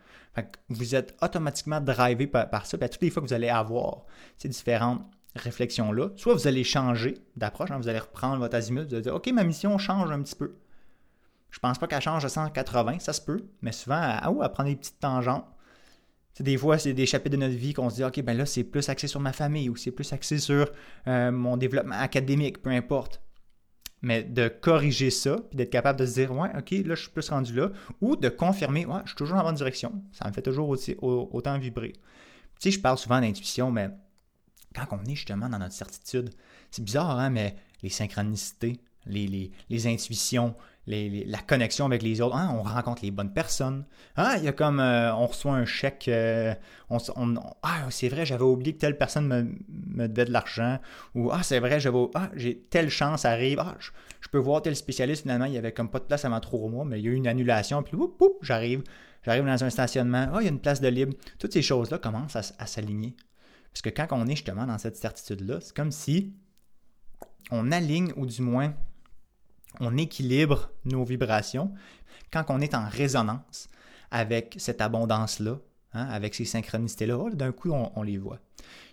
vous 0.69 0.94
êtes 0.94 1.17
automatiquement 1.23 1.81
drivé 1.81 2.26
par, 2.26 2.67
ça. 2.67 2.79
Puis 2.79 2.88
toutes 2.88 3.02
les 3.02 3.11
fois 3.11 3.23
que 3.23 3.29
vous 3.29 3.35
allez 3.35 3.49
avoir 3.49 4.05
ces 4.37 4.49
différentes 4.49 5.02
réflexions-là, 5.35 6.11
soit 6.17 6.35
vous 6.35 6.46
allez 6.46 6.64
changer 6.64 7.14
d'approche, 7.37 7.70
hein, 7.70 7.79
vous 7.79 7.88
allez 7.88 7.99
reprendre 7.99 8.38
votre 8.38 8.56
azimut, 8.56 8.87
vous 8.87 8.94
allez 8.94 9.02
dire 9.02 9.14
OK, 9.14 9.31
ma 9.32 9.44
mission 9.44 9.76
change 9.79 10.11
un 10.11 10.23
petit 10.23 10.37
peu. 10.37 10.56
Je 11.50 11.58
pense 11.61 11.79
pas 11.79 11.87
qu'elle 11.87 12.02
change 12.02 12.25
à 12.25 12.29
180, 12.29 12.99
ça 12.99 13.12
se 13.12 13.23
peut, 13.23 13.43
mais 13.62 13.73
souvent, 13.73 14.00
elle, 14.02 14.44
elle 14.44 14.52
prend 14.52 14.64
des 14.64 14.76
petites 14.76 15.00
tangentes 15.00 15.47
des 16.40 16.57
fois, 16.57 16.78
c'est 16.78 16.92
des 16.92 17.07
chapitres 17.07 17.37
de 17.37 17.40
notre 17.40 17.57
vie 17.57 17.73
qu'on 17.73 17.90
se 17.90 17.97
dit, 17.97 18.04
OK, 18.04 18.21
ben 18.23 18.37
là, 18.37 18.47
c'est 18.47 18.64
plus 18.64 18.88
axé 18.88 19.07
sur 19.07 19.21
ma 19.21 19.33
famille 19.33 19.68
ou 19.68 19.76
c'est 19.76 19.90
plus 19.90 20.12
axé 20.12 20.38
sur 20.38 20.71
euh, 21.07 21.30
mon 21.30 21.57
développement 21.57 21.97
académique, 21.97 22.62
peu 22.62 22.71
importe. 22.71 23.21
Mais 24.00 24.23
de 24.23 24.47
corriger 24.49 25.11
ça, 25.11 25.37
puis 25.50 25.57
d'être 25.57 25.71
capable 25.71 25.99
de 25.99 26.07
se 26.07 26.14
dire, 26.14 26.33
ouais, 26.33 26.50
OK, 26.57 26.71
là, 26.71 26.95
je 26.95 27.02
suis 27.02 27.11
plus 27.11 27.28
rendu 27.30 27.52
là, 27.54 27.71
ou 28.00 28.14
de 28.14 28.28
confirmer, 28.28 28.87
ouais, 28.87 29.00
je 29.04 29.11
suis 29.11 29.16
toujours 29.16 29.37
dans 29.37 29.42
la 29.42 29.49
bonne 29.49 29.57
direction. 29.57 29.92
Ça 30.12 30.28
me 30.28 30.33
fait 30.33 30.42
toujours 30.42 30.76
autant 31.00 31.59
vibrer. 31.59 31.92
Tu 31.92 32.00
sais, 32.61 32.71
je 32.71 32.80
parle 32.80 32.99
souvent 32.99 33.21
d'intuition, 33.21 33.73
mais 33.73 33.90
quand 34.75 34.87
on 34.92 35.04
est 35.04 35.16
justement 35.16 35.49
dans 35.49 35.59
notre 35.59 35.75
certitude, 35.75 36.30
c'est 36.71 36.85
bizarre, 36.85 37.18
hein, 37.18 37.30
mais 37.30 37.57
les 37.83 37.88
synchronicités, 37.88 38.80
les, 39.07 39.50
les 39.68 39.87
intuitions, 39.87 40.54
la 40.88 41.38
connexion 41.38 41.87
avec 41.87 42.02
les 42.02 42.21
autres. 42.21 42.37
Hein, 42.37 42.54
on 42.59 42.62
rencontre 42.62 43.02
les 43.04 43.11
bonnes 43.11 43.33
personnes. 43.33 43.85
Hein, 44.16 44.35
il 44.38 44.45
y 44.45 44.49
a 44.49 44.52
comme 44.52 44.80
euh, 44.80 45.14
on 45.14 45.26
reçoit 45.26 45.52
un 45.52 45.66
chèque. 45.66 46.07
Euh, 46.09 46.54
ah, 47.62 47.87
c'est 47.90 48.09
vrai, 48.09 48.25
j'avais 48.25 48.45
oublié 48.45 48.75
que 48.75 48.78
telle 48.78 48.97
personne 48.97 49.26
me, 49.26 50.09
devait 50.09 50.25
de 50.25 50.33
l'argent. 50.33 50.78
Ou 51.14 51.30
ah, 51.30 51.42
c'est 51.42 51.61
vrai, 51.61 51.78
ah, 52.14 52.30
j'ai 52.35 52.59
telle 52.59 52.88
chance 52.88 53.25
arrive. 53.25 53.59
Ah, 53.61 53.76
je, 53.78 54.28
peux 54.30 54.38
voir 54.38 54.62
tel 54.62 54.75
spécialiste. 54.76 55.23
Finalement, 55.23 55.45
il 55.45 55.52
y 55.52 55.59
avait 55.59 55.73
comme 55.73 55.90
pas 55.90 55.99
de 55.99 56.04
place 56.04 56.25
avant 56.25 56.40
trois 56.40 56.68
mois, 56.68 56.85
mais 56.85 56.99
il 56.99 57.04
y 57.04 57.09
a 57.09 57.11
eu 57.11 57.16
une 57.16 57.28
annulation. 57.28 57.83
Puis 57.83 57.97
j'arrive. 58.42 58.83
J'arrive 59.25 59.45
dans 59.45 59.64
un 59.64 59.71
stationnement. 59.71 60.28
Ah, 60.33 60.38
il 60.40 60.45
y 60.45 60.49
a 60.49 60.50
une 60.50 60.61
place 60.61 60.80
de 60.80 60.88
libre. 60.88 61.14
Toutes 61.38 61.52
ces 61.52 61.62
choses-là 61.62 61.99
commencent 61.99 62.37
à, 62.37 62.42
à 62.59 62.66
s'aligner. 62.66 63.14
Parce 63.73 63.83
que 63.83 63.90
quand 63.90 64.07
on 64.12 64.26
est 64.26 64.37
justement 64.37 64.66
dans 64.66 64.78
cette 64.78 64.97
certitude-là, 64.97 65.59
c'est 65.61 65.76
comme 65.76 65.92
si 65.92 66.33
on 67.50 67.71
aligne, 67.73 68.12
ou 68.16 68.26
du 68.26 68.42
moins 68.42 68.75
on 69.80 69.97
équilibre 69.97 70.70
nos 70.85 71.04
vibrations 71.04 71.73
quand 72.32 72.44
on 72.49 72.61
est 72.61 72.75
en 72.75 72.88
résonance 72.88 73.68
avec 74.11 74.54
cette 74.58 74.80
abondance-là, 74.80 75.58
hein, 75.94 76.06
avec 76.11 76.35
ces 76.35 76.44
synchronicités-là. 76.44 77.18
Oh, 77.18 77.30
d'un 77.30 77.52
coup, 77.52 77.70
on, 77.73 78.02
les 78.02 78.18
voit. 78.18 78.38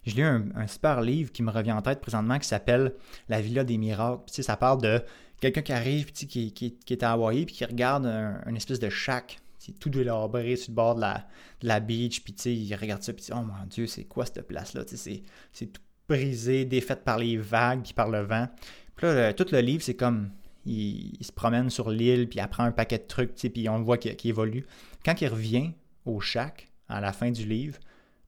J'ai 0.06 0.15
lu 0.15 0.24
un, 0.24 0.68
super 0.68 1.01
livre 1.01 1.32
qui 1.32 1.44
me 1.44 1.51
revient 1.51 1.72
en 1.72 1.82
tête 1.82 2.01
présentement 2.01 2.39
qui 2.39 2.48
s'appelle 2.48 2.94
La 3.30 3.42
Villa 3.42 3.63
des 3.63 3.77
miracles. 3.77 4.22
Puis, 4.32 4.44
ça 4.44 4.58
parle 4.58 4.82
de 4.82 5.01
quelqu'un 5.39 5.62
qui 5.62 5.74
arrive, 5.74 6.12
qui, 6.12 6.51
qui, 6.54 6.75
est 6.89 7.04
à 7.04 7.13
Hawaï, 7.13 7.46
puis 7.46 7.56
qui 7.56 7.65
regarde 7.65 8.06
un, 8.06 8.56
espèce 8.56 8.80
de 8.80 8.89
shack 8.89 9.39
tout 9.80 9.89
délabré 9.89 10.56
sur 10.56 10.72
le 10.72 10.75
bord 10.75 10.96
de 10.96 11.01
la, 11.01 11.25
de 11.62 11.68
la 11.68 11.80
beach, 11.80 12.22
puis 12.22 12.34
il 12.51 12.75
regarde 12.75 13.01
ça, 13.01 13.13
puis 13.13 13.25
oh 13.32 13.42
mon 13.42 13.65
Dieu, 13.68 13.88
c'est 13.88 14.04
quoi 14.04 14.25
cette 14.25 14.44
place-là? 14.44 14.84
C'est 14.86 15.65
tout 15.65 15.82
brisé, 16.08 16.65
défaite 16.65 17.04
par 17.04 17.18
les 17.18 17.38
vagues, 17.38 17.82
puis 17.82 17.94
par 17.94 18.10
le 18.10 18.22
vent. 18.22 18.48
Puis 18.96 19.08
là, 19.08 19.34
tout 19.34 19.48
le 19.51 19.60
livre, 19.60 19.82
c'est 19.82 19.96
comme 19.96 20.30
il, 20.66 21.24
se 21.24 21.32
promène 21.32 21.70
sur 21.70 21.90
l'île, 21.90 22.28
puis 22.28 22.40
il 22.40 22.42
apprend 22.42 22.64
un 22.64 22.72
paquet 22.72 22.98
de 22.98 23.04
trucs, 23.04 23.36
puis 23.36 23.70
on 23.70 23.82
voit 23.82 23.98
qu'il 23.98 24.30
évolue. 24.30 24.66
Quand 25.04 25.20
il 25.22 25.28
revient 25.28 25.72
au 26.06 26.20
chac, 26.20 26.70
à 26.88 27.02
la 27.02 27.14
fin 27.14 27.32
du 27.32 27.46
livre, 27.46 27.80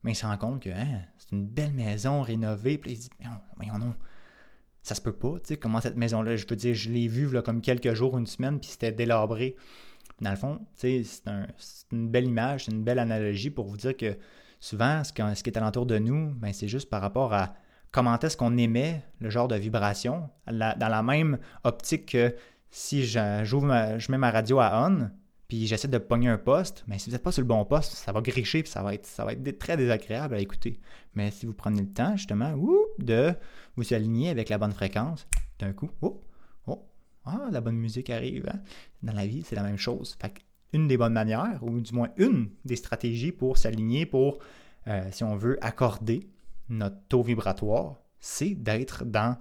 mais 0.04 0.10
ben, 0.10 0.12
il 0.12 0.16
se 0.16 0.26
rend 0.26 0.38
compte 0.38 0.62
que 0.62 0.70
hein, 0.70 1.02
c'est 1.18 1.32
une 1.32 1.46
belle 1.46 1.74
maison 1.74 2.22
rénovée, 2.22 2.78
puis 2.78 2.92
il 2.92 2.98
dit, 2.98 3.10
voyons 3.56 3.78
non, 3.78 3.94
ça 4.82 4.96
se 4.96 5.02
peut 5.02 5.14
pas, 5.14 5.34
tu 5.40 5.48
sais, 5.48 5.58
comment 5.58 5.82
cette 5.82 5.98
maison-là, 5.98 6.36
je 6.36 6.46
veux 6.48 6.56
dire, 6.56 6.74
je 6.74 6.90
l'ai 6.90 7.08
vue 7.08 7.30
là, 7.30 7.42
comme 7.42 7.62
quelques 7.62 7.94
jours, 7.94 8.18
une 8.18 8.26
semaine, 8.26 8.60
puis 8.60 8.70
c'était 8.70 8.92
délabré. 8.92 9.56
Dans 10.22 10.32
le 10.32 10.38
fond, 10.38 10.60
c'est 10.76 11.04
une 11.92 12.10
belle 12.10 12.26
image, 12.26 12.66
c'est 12.66 12.72
une 12.72 12.84
belle 12.84 13.00
analogie 13.00 13.50
pour 13.50 13.68
vous 13.68 13.78
dire 13.78 13.96
que 13.96 14.18
souvent, 14.60 15.04
ce, 15.04 15.14
qui 15.14 15.22
est 15.22 15.58
alentour 15.58 15.86
de 15.86 16.00
nous, 16.00 16.34
ben, 16.36 16.54
c'est 16.54 16.68
juste 16.68 16.90
par 16.90 17.02
rapport 17.02 17.34
à 17.34 17.54
comment 17.92 18.18
est-ce 18.20 18.38
qu'on 18.38 18.58
émet 18.58 19.04
le 19.20 19.30
genre 19.30 19.48
de 19.48 19.56
vibration, 19.56 20.30
dans 20.48 20.76
la 20.80 21.04
même 21.04 21.40
optique 21.64 22.12
que 22.12 22.36
si 22.70 23.06
je, 23.06 23.42
je 23.44 24.12
mets 24.12 24.18
ma 24.18 24.32
radio 24.32 24.60
à 24.60 24.88
on, 24.88 25.10
puis 25.48 25.66
j'essaie 25.66 25.88
de 25.88 25.98
pogner 25.98 26.28
un 26.28 26.38
poste, 26.38 26.84
mais 26.88 27.00
si 27.00 27.10
vous 27.10 27.14
n'êtes 27.14 27.24
pas 27.24 27.32
sur 27.32 27.42
le 27.42 27.48
bon 27.48 27.64
poste, 27.64 27.94
ça 27.94 28.12
va 28.12 28.22
gricher, 28.22 28.64
puis 28.64 28.72
ça 28.72 28.84
va 28.84 28.94
être, 28.94 29.08
très 29.60 29.78
désagréable 29.78 30.36
à 30.36 30.40
écouter. 30.40 30.80
Mais 31.16 31.32
si 31.32 31.46
vous 31.46 31.54
prenez 31.54 31.82
le 31.82 31.88
temps, 31.88 32.18
justement, 32.18 32.54
de 33.00 33.34
vous 33.78 33.94
aligner 33.94 34.30
avec 34.30 34.50
la 34.50 34.58
bonne 34.58 34.74
fréquence, 34.74 35.26
d'un 35.60 35.72
coup, 35.72 35.90
oh, 36.02 36.22
ah, 37.28 37.50
la 37.52 37.62
bonne 37.62 37.76
musique 37.76 38.10
arrive. 38.10 38.48
Hein? 38.48 38.60
Dans 39.04 39.14
la 39.14 39.28
vie, 39.28 39.44
c'est 39.44 39.56
la 39.56 39.64
même 39.64 39.78
chose. 39.78 40.18
une 40.74 40.88
des 40.88 40.98
bonnes 40.98 41.14
manières, 41.14 41.60
ou 41.62 41.80
du 41.80 41.94
moins 41.94 42.10
une 42.18 42.50
des 42.66 42.76
stratégies 42.76 43.32
pour 43.32 43.58
s'aligner, 43.58 44.06
pour, 44.06 44.40
euh, 44.88 45.08
si 45.12 45.24
on 45.24 45.36
veut, 45.36 45.58
accorder 45.62 46.30
notre 46.70 46.98
taux 47.10 47.24
vibratoire, 47.24 47.96
c'est 48.20 48.56
d'être 48.56 49.06
dans 49.06 49.38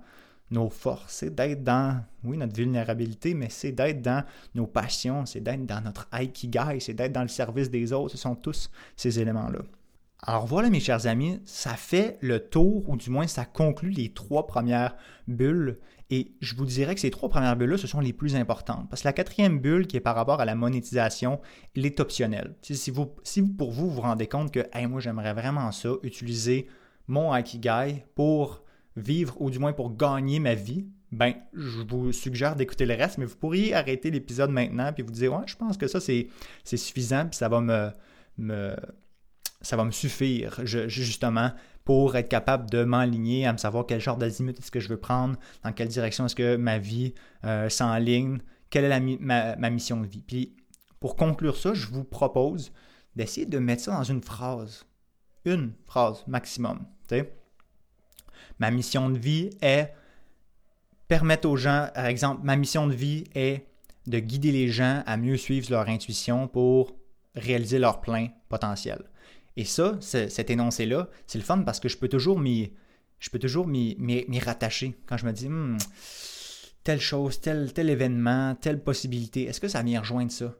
nos 0.50 0.70
forces, 0.70 1.12
c'est 1.12 1.34
d'être 1.34 1.64
dans, 1.64 2.04
oui, 2.22 2.36
notre 2.36 2.54
vulnérabilité, 2.54 3.34
mais 3.34 3.48
c'est 3.50 3.72
d'être 3.72 4.00
dans 4.00 4.24
nos 4.54 4.66
passions, 4.66 5.26
c'est 5.26 5.40
d'être 5.40 5.66
dans 5.66 5.80
notre 5.80 6.08
aikigai, 6.12 6.78
c'est 6.80 6.94
d'être 6.94 7.12
dans 7.12 7.22
le 7.22 7.28
service 7.28 7.70
des 7.70 7.92
autres. 7.92 8.12
Ce 8.12 8.18
sont 8.18 8.36
tous 8.36 8.70
ces 8.96 9.18
éléments-là. 9.18 9.60
Alors 10.22 10.46
voilà, 10.46 10.70
mes 10.70 10.80
chers 10.80 11.06
amis, 11.06 11.40
ça 11.44 11.74
fait 11.74 12.18
le 12.20 12.40
tour, 12.40 12.88
ou 12.88 12.96
du 12.96 13.10
moins 13.10 13.26
ça 13.26 13.44
conclut 13.44 13.90
les 13.90 14.12
trois 14.12 14.46
premières 14.46 14.96
bulles. 15.28 15.78
Et 16.10 16.32
je 16.40 16.54
vous 16.54 16.64
dirais 16.64 16.94
que 16.94 17.00
ces 17.00 17.10
trois 17.10 17.28
premières 17.28 17.56
bulles-là, 17.56 17.76
ce 17.78 17.88
sont 17.88 18.00
les 18.00 18.12
plus 18.12 18.36
importantes. 18.36 18.88
Parce 18.88 19.02
que 19.02 19.08
la 19.08 19.12
quatrième 19.12 19.58
bulle, 19.58 19.88
qui 19.88 19.96
est 19.96 20.00
par 20.00 20.14
rapport 20.14 20.40
à 20.40 20.44
la 20.44 20.54
monétisation, 20.54 21.40
elle 21.76 21.84
est 21.84 21.98
optionnelle. 21.98 22.54
Si, 22.62 22.90
vous, 22.92 23.12
si 23.24 23.42
pour 23.42 23.72
vous, 23.72 23.90
vous 23.90 24.00
rendez 24.00 24.28
compte 24.28 24.52
que, 24.52 24.60
moi, 24.86 25.00
j'aimerais 25.00 25.34
vraiment 25.34 25.72
ça, 25.72 25.90
utiliser 26.04 26.68
mon 27.08 27.34
Aikigai 27.34 28.04
pour 28.14 28.62
vivre, 28.96 29.40
ou 29.40 29.50
du 29.50 29.58
moins 29.58 29.72
pour 29.72 29.96
gagner 29.96 30.40
ma 30.40 30.54
vie, 30.54 30.86
ben, 31.12 31.34
je 31.54 31.82
vous 31.88 32.12
suggère 32.12 32.56
d'écouter 32.56 32.86
le 32.86 32.94
reste, 32.94 33.18
mais 33.18 33.24
vous 33.24 33.36
pourriez 33.36 33.74
arrêter 33.74 34.10
l'épisode 34.10 34.50
maintenant 34.50 34.92
puis 34.92 35.02
vous 35.02 35.12
dire, 35.12 35.32
ouais, 35.32 35.44
je 35.46 35.56
pense 35.56 35.76
que 35.76 35.86
ça, 35.86 36.00
c'est 36.00 36.28
suffisant, 36.64 37.26
puis 37.26 37.36
ça 37.36 37.48
va 37.48 37.60
me, 37.60 38.76
ça 39.60 39.76
va 39.76 39.84
me 39.84 39.90
suffire, 39.90 40.60
justement, 40.64 41.52
pour 41.84 42.16
être 42.16 42.28
capable 42.28 42.68
de 42.68 42.82
m'enligner, 42.82 43.46
à 43.46 43.52
me 43.52 43.58
savoir 43.58 43.86
quel 43.86 44.00
genre 44.00 44.16
d'azimut 44.16 44.58
est-ce 44.58 44.72
que 44.72 44.80
je 44.80 44.88
veux 44.88 44.96
prendre, 44.98 45.36
dans 45.62 45.72
quelle 45.72 45.88
direction 45.88 46.26
est-ce 46.26 46.34
que 46.34 46.56
ma 46.56 46.78
vie 46.78 47.14
euh, 47.44 47.68
s'enligne, 47.68 48.38
quelle 48.70 48.84
est 48.84 48.88
la, 48.88 49.00
ma, 49.56 49.70
mission 49.70 50.00
de 50.00 50.06
vie. 50.06 50.22
Puis, 50.26 50.56
pour 50.98 51.14
conclure 51.14 51.56
ça, 51.56 51.74
je 51.74 51.86
vous 51.86 52.04
propose 52.04 52.72
d'essayer 53.14 53.46
de 53.46 53.58
mettre 53.58 53.82
ça 53.82 53.92
dans 53.92 54.02
une 54.02 54.22
phrase. 54.22 54.84
Une 55.44 55.72
phrase 55.86 56.24
maximum. 56.26 56.84
Ma 58.58 58.70
mission 58.70 59.10
de 59.10 59.18
vie 59.18 59.50
est 59.60 59.92
permettre 61.08 61.48
aux 61.48 61.56
gens, 61.56 61.88
par 61.94 62.06
exemple, 62.06 62.42
ma 62.44 62.56
mission 62.56 62.86
de 62.86 62.94
vie 62.94 63.24
est 63.34 63.66
de 64.06 64.18
guider 64.18 64.52
les 64.52 64.68
gens 64.68 65.02
à 65.06 65.16
mieux 65.16 65.36
suivre 65.36 65.70
leur 65.70 65.88
intuition 65.88 66.48
pour 66.48 66.96
réaliser 67.34 67.78
leur 67.78 68.00
plein 68.00 68.28
potentiel. 68.48 69.02
Et 69.56 69.64
ça, 69.64 69.98
cet 70.00 70.50
énoncé-là, 70.50 71.08
c'est 71.26 71.38
le 71.38 71.44
fun 71.44 71.62
parce 71.62 71.80
que 71.80 71.88
je 71.88 71.96
peux 71.96 72.08
toujours 72.08 72.38
m'y, 72.38 72.72
je 73.18 73.30
peux 73.30 73.38
toujours 73.38 73.66
m'y, 73.66 74.38
rattacher. 74.40 74.94
Quand 75.06 75.16
je 75.16 75.26
me 75.26 75.32
dis, 75.32 75.48
hmm, 75.48 75.78
telle 76.84 77.00
chose, 77.00 77.40
tel, 77.40 77.72
événement, 77.90 78.54
telle 78.54 78.82
possibilité, 78.82 79.44
est-ce 79.44 79.60
que 79.60 79.68
ça 79.68 79.82
vient 79.82 80.00
rejoindre 80.00 80.30
ça? 80.30 80.54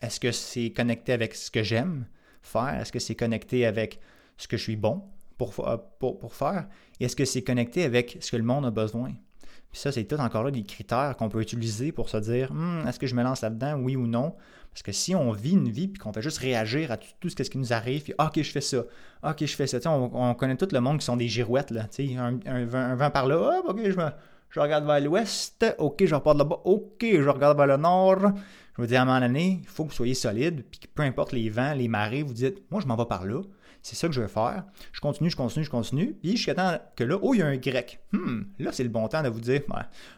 Est-ce 0.00 0.20
que 0.20 0.30
c'est 0.30 0.70
connecté 0.70 1.12
avec 1.12 1.34
ce 1.34 1.50
que 1.50 1.62
j'aime 1.62 2.06
faire? 2.42 2.80
Est-ce 2.80 2.92
que 2.92 2.98
c'est 2.98 3.14
connecté 3.14 3.66
avec 3.66 3.98
ce 4.36 4.46
que 4.46 4.56
je 4.56 4.62
suis 4.62 4.76
bon? 4.76 5.02
Pour, 5.36 5.54
pour, 5.98 6.18
pour 6.18 6.34
faire? 6.34 6.66
Est-ce 7.00 7.16
que 7.16 7.24
c'est 7.24 7.42
connecté 7.42 7.84
avec 7.84 8.18
ce 8.20 8.30
que 8.30 8.36
le 8.36 8.42
monde 8.42 8.66
a 8.66 8.70
besoin? 8.70 9.12
Puis 9.70 9.80
ça, 9.80 9.92
c'est 9.92 10.04
tout 10.04 10.16
encore 10.16 10.44
là 10.44 10.50
des 10.50 10.62
critères 10.62 11.16
qu'on 11.18 11.28
peut 11.28 11.40
utiliser 11.40 11.92
pour 11.92 12.08
se 12.08 12.16
dire 12.16 12.52
hmm, 12.52 12.86
est-ce 12.88 12.98
que 12.98 13.06
je 13.06 13.14
me 13.14 13.22
lance 13.22 13.42
là-dedans, 13.42 13.74
oui 13.74 13.96
ou 13.96 14.06
non? 14.06 14.34
Parce 14.70 14.82
que 14.82 14.92
si 14.92 15.14
on 15.14 15.32
vit 15.32 15.52
une 15.52 15.70
vie 15.70 15.88
puis 15.88 15.98
qu'on 15.98 16.12
fait 16.12 16.22
juste 16.22 16.38
réagir 16.38 16.92
à 16.92 16.96
tout, 16.96 17.28
ce 17.28 17.42
qui 17.42 17.58
nous 17.58 17.72
arrive, 17.72 18.02
puis 18.02 18.14
OK, 18.18 18.42
je 18.42 18.50
fais 18.50 18.60
ça, 18.60 18.84
OK, 19.22 19.36
je 19.40 19.56
fais 19.56 19.66
ça. 19.66 19.78
On, 19.90 20.34
connaît 20.34 20.56
tout 20.56 20.68
le 20.70 20.80
monde 20.80 20.98
qui 20.98 21.06
sont 21.06 21.16
des 21.16 21.28
girouettes. 21.28 21.70
Là, 21.70 21.86
un, 21.98 22.38
un, 22.46 22.94
vent, 22.94 23.10
par 23.10 23.26
là, 23.26 23.62
OK, 23.66 23.80
je, 23.82 24.00
je 24.50 24.60
regarde 24.60 24.84
vers 24.84 25.00
l'ouest, 25.00 25.64
OK, 25.78 26.04
je 26.04 26.14
repars 26.14 26.34
là-bas, 26.34 26.60
OK, 26.64 27.00
je 27.00 27.28
regarde 27.28 27.56
vers 27.56 27.66
le 27.66 27.76
nord. 27.76 28.32
Je 28.76 28.82
veux 28.82 28.88
dire, 28.88 29.00
à 29.00 29.02
un 29.02 29.06
moment 29.06 29.20
donné, 29.20 29.60
il 29.62 29.68
faut 29.68 29.84
que 29.84 29.90
vous 29.90 29.94
soyez 29.94 30.14
solide, 30.14 30.64
puis 30.70 30.80
peu 30.94 31.02
importe 31.02 31.32
les 31.32 31.48
vents, 31.48 31.72
les 31.72 31.88
marées, 31.88 32.22
vous 32.22 32.34
dites 32.34 32.62
Moi, 32.70 32.80
je 32.80 32.86
m'en 32.86 32.96
vais 32.96 33.06
par 33.06 33.24
là 33.24 33.40
c'est 33.86 33.94
ça 33.94 34.08
que 34.08 34.14
je 34.14 34.20
vais 34.20 34.26
faire. 34.26 34.64
Je 34.92 35.00
continue, 35.00 35.30
je 35.30 35.36
continue, 35.36 35.64
je 35.64 35.70
continue. 35.70 36.14
Puis 36.20 36.32
jusqu'à 36.32 36.56
temps 36.56 36.76
que 36.96 37.04
là, 37.04 37.18
oh, 37.22 37.34
il 37.34 37.38
y 37.38 37.42
a 37.42 37.46
un 37.46 37.56
grec. 37.56 38.00
Hmm, 38.10 38.42
là, 38.58 38.72
c'est 38.72 38.82
le 38.82 38.88
bon 38.88 39.06
temps 39.06 39.22
de 39.22 39.28
vous 39.28 39.40
dire, 39.40 39.62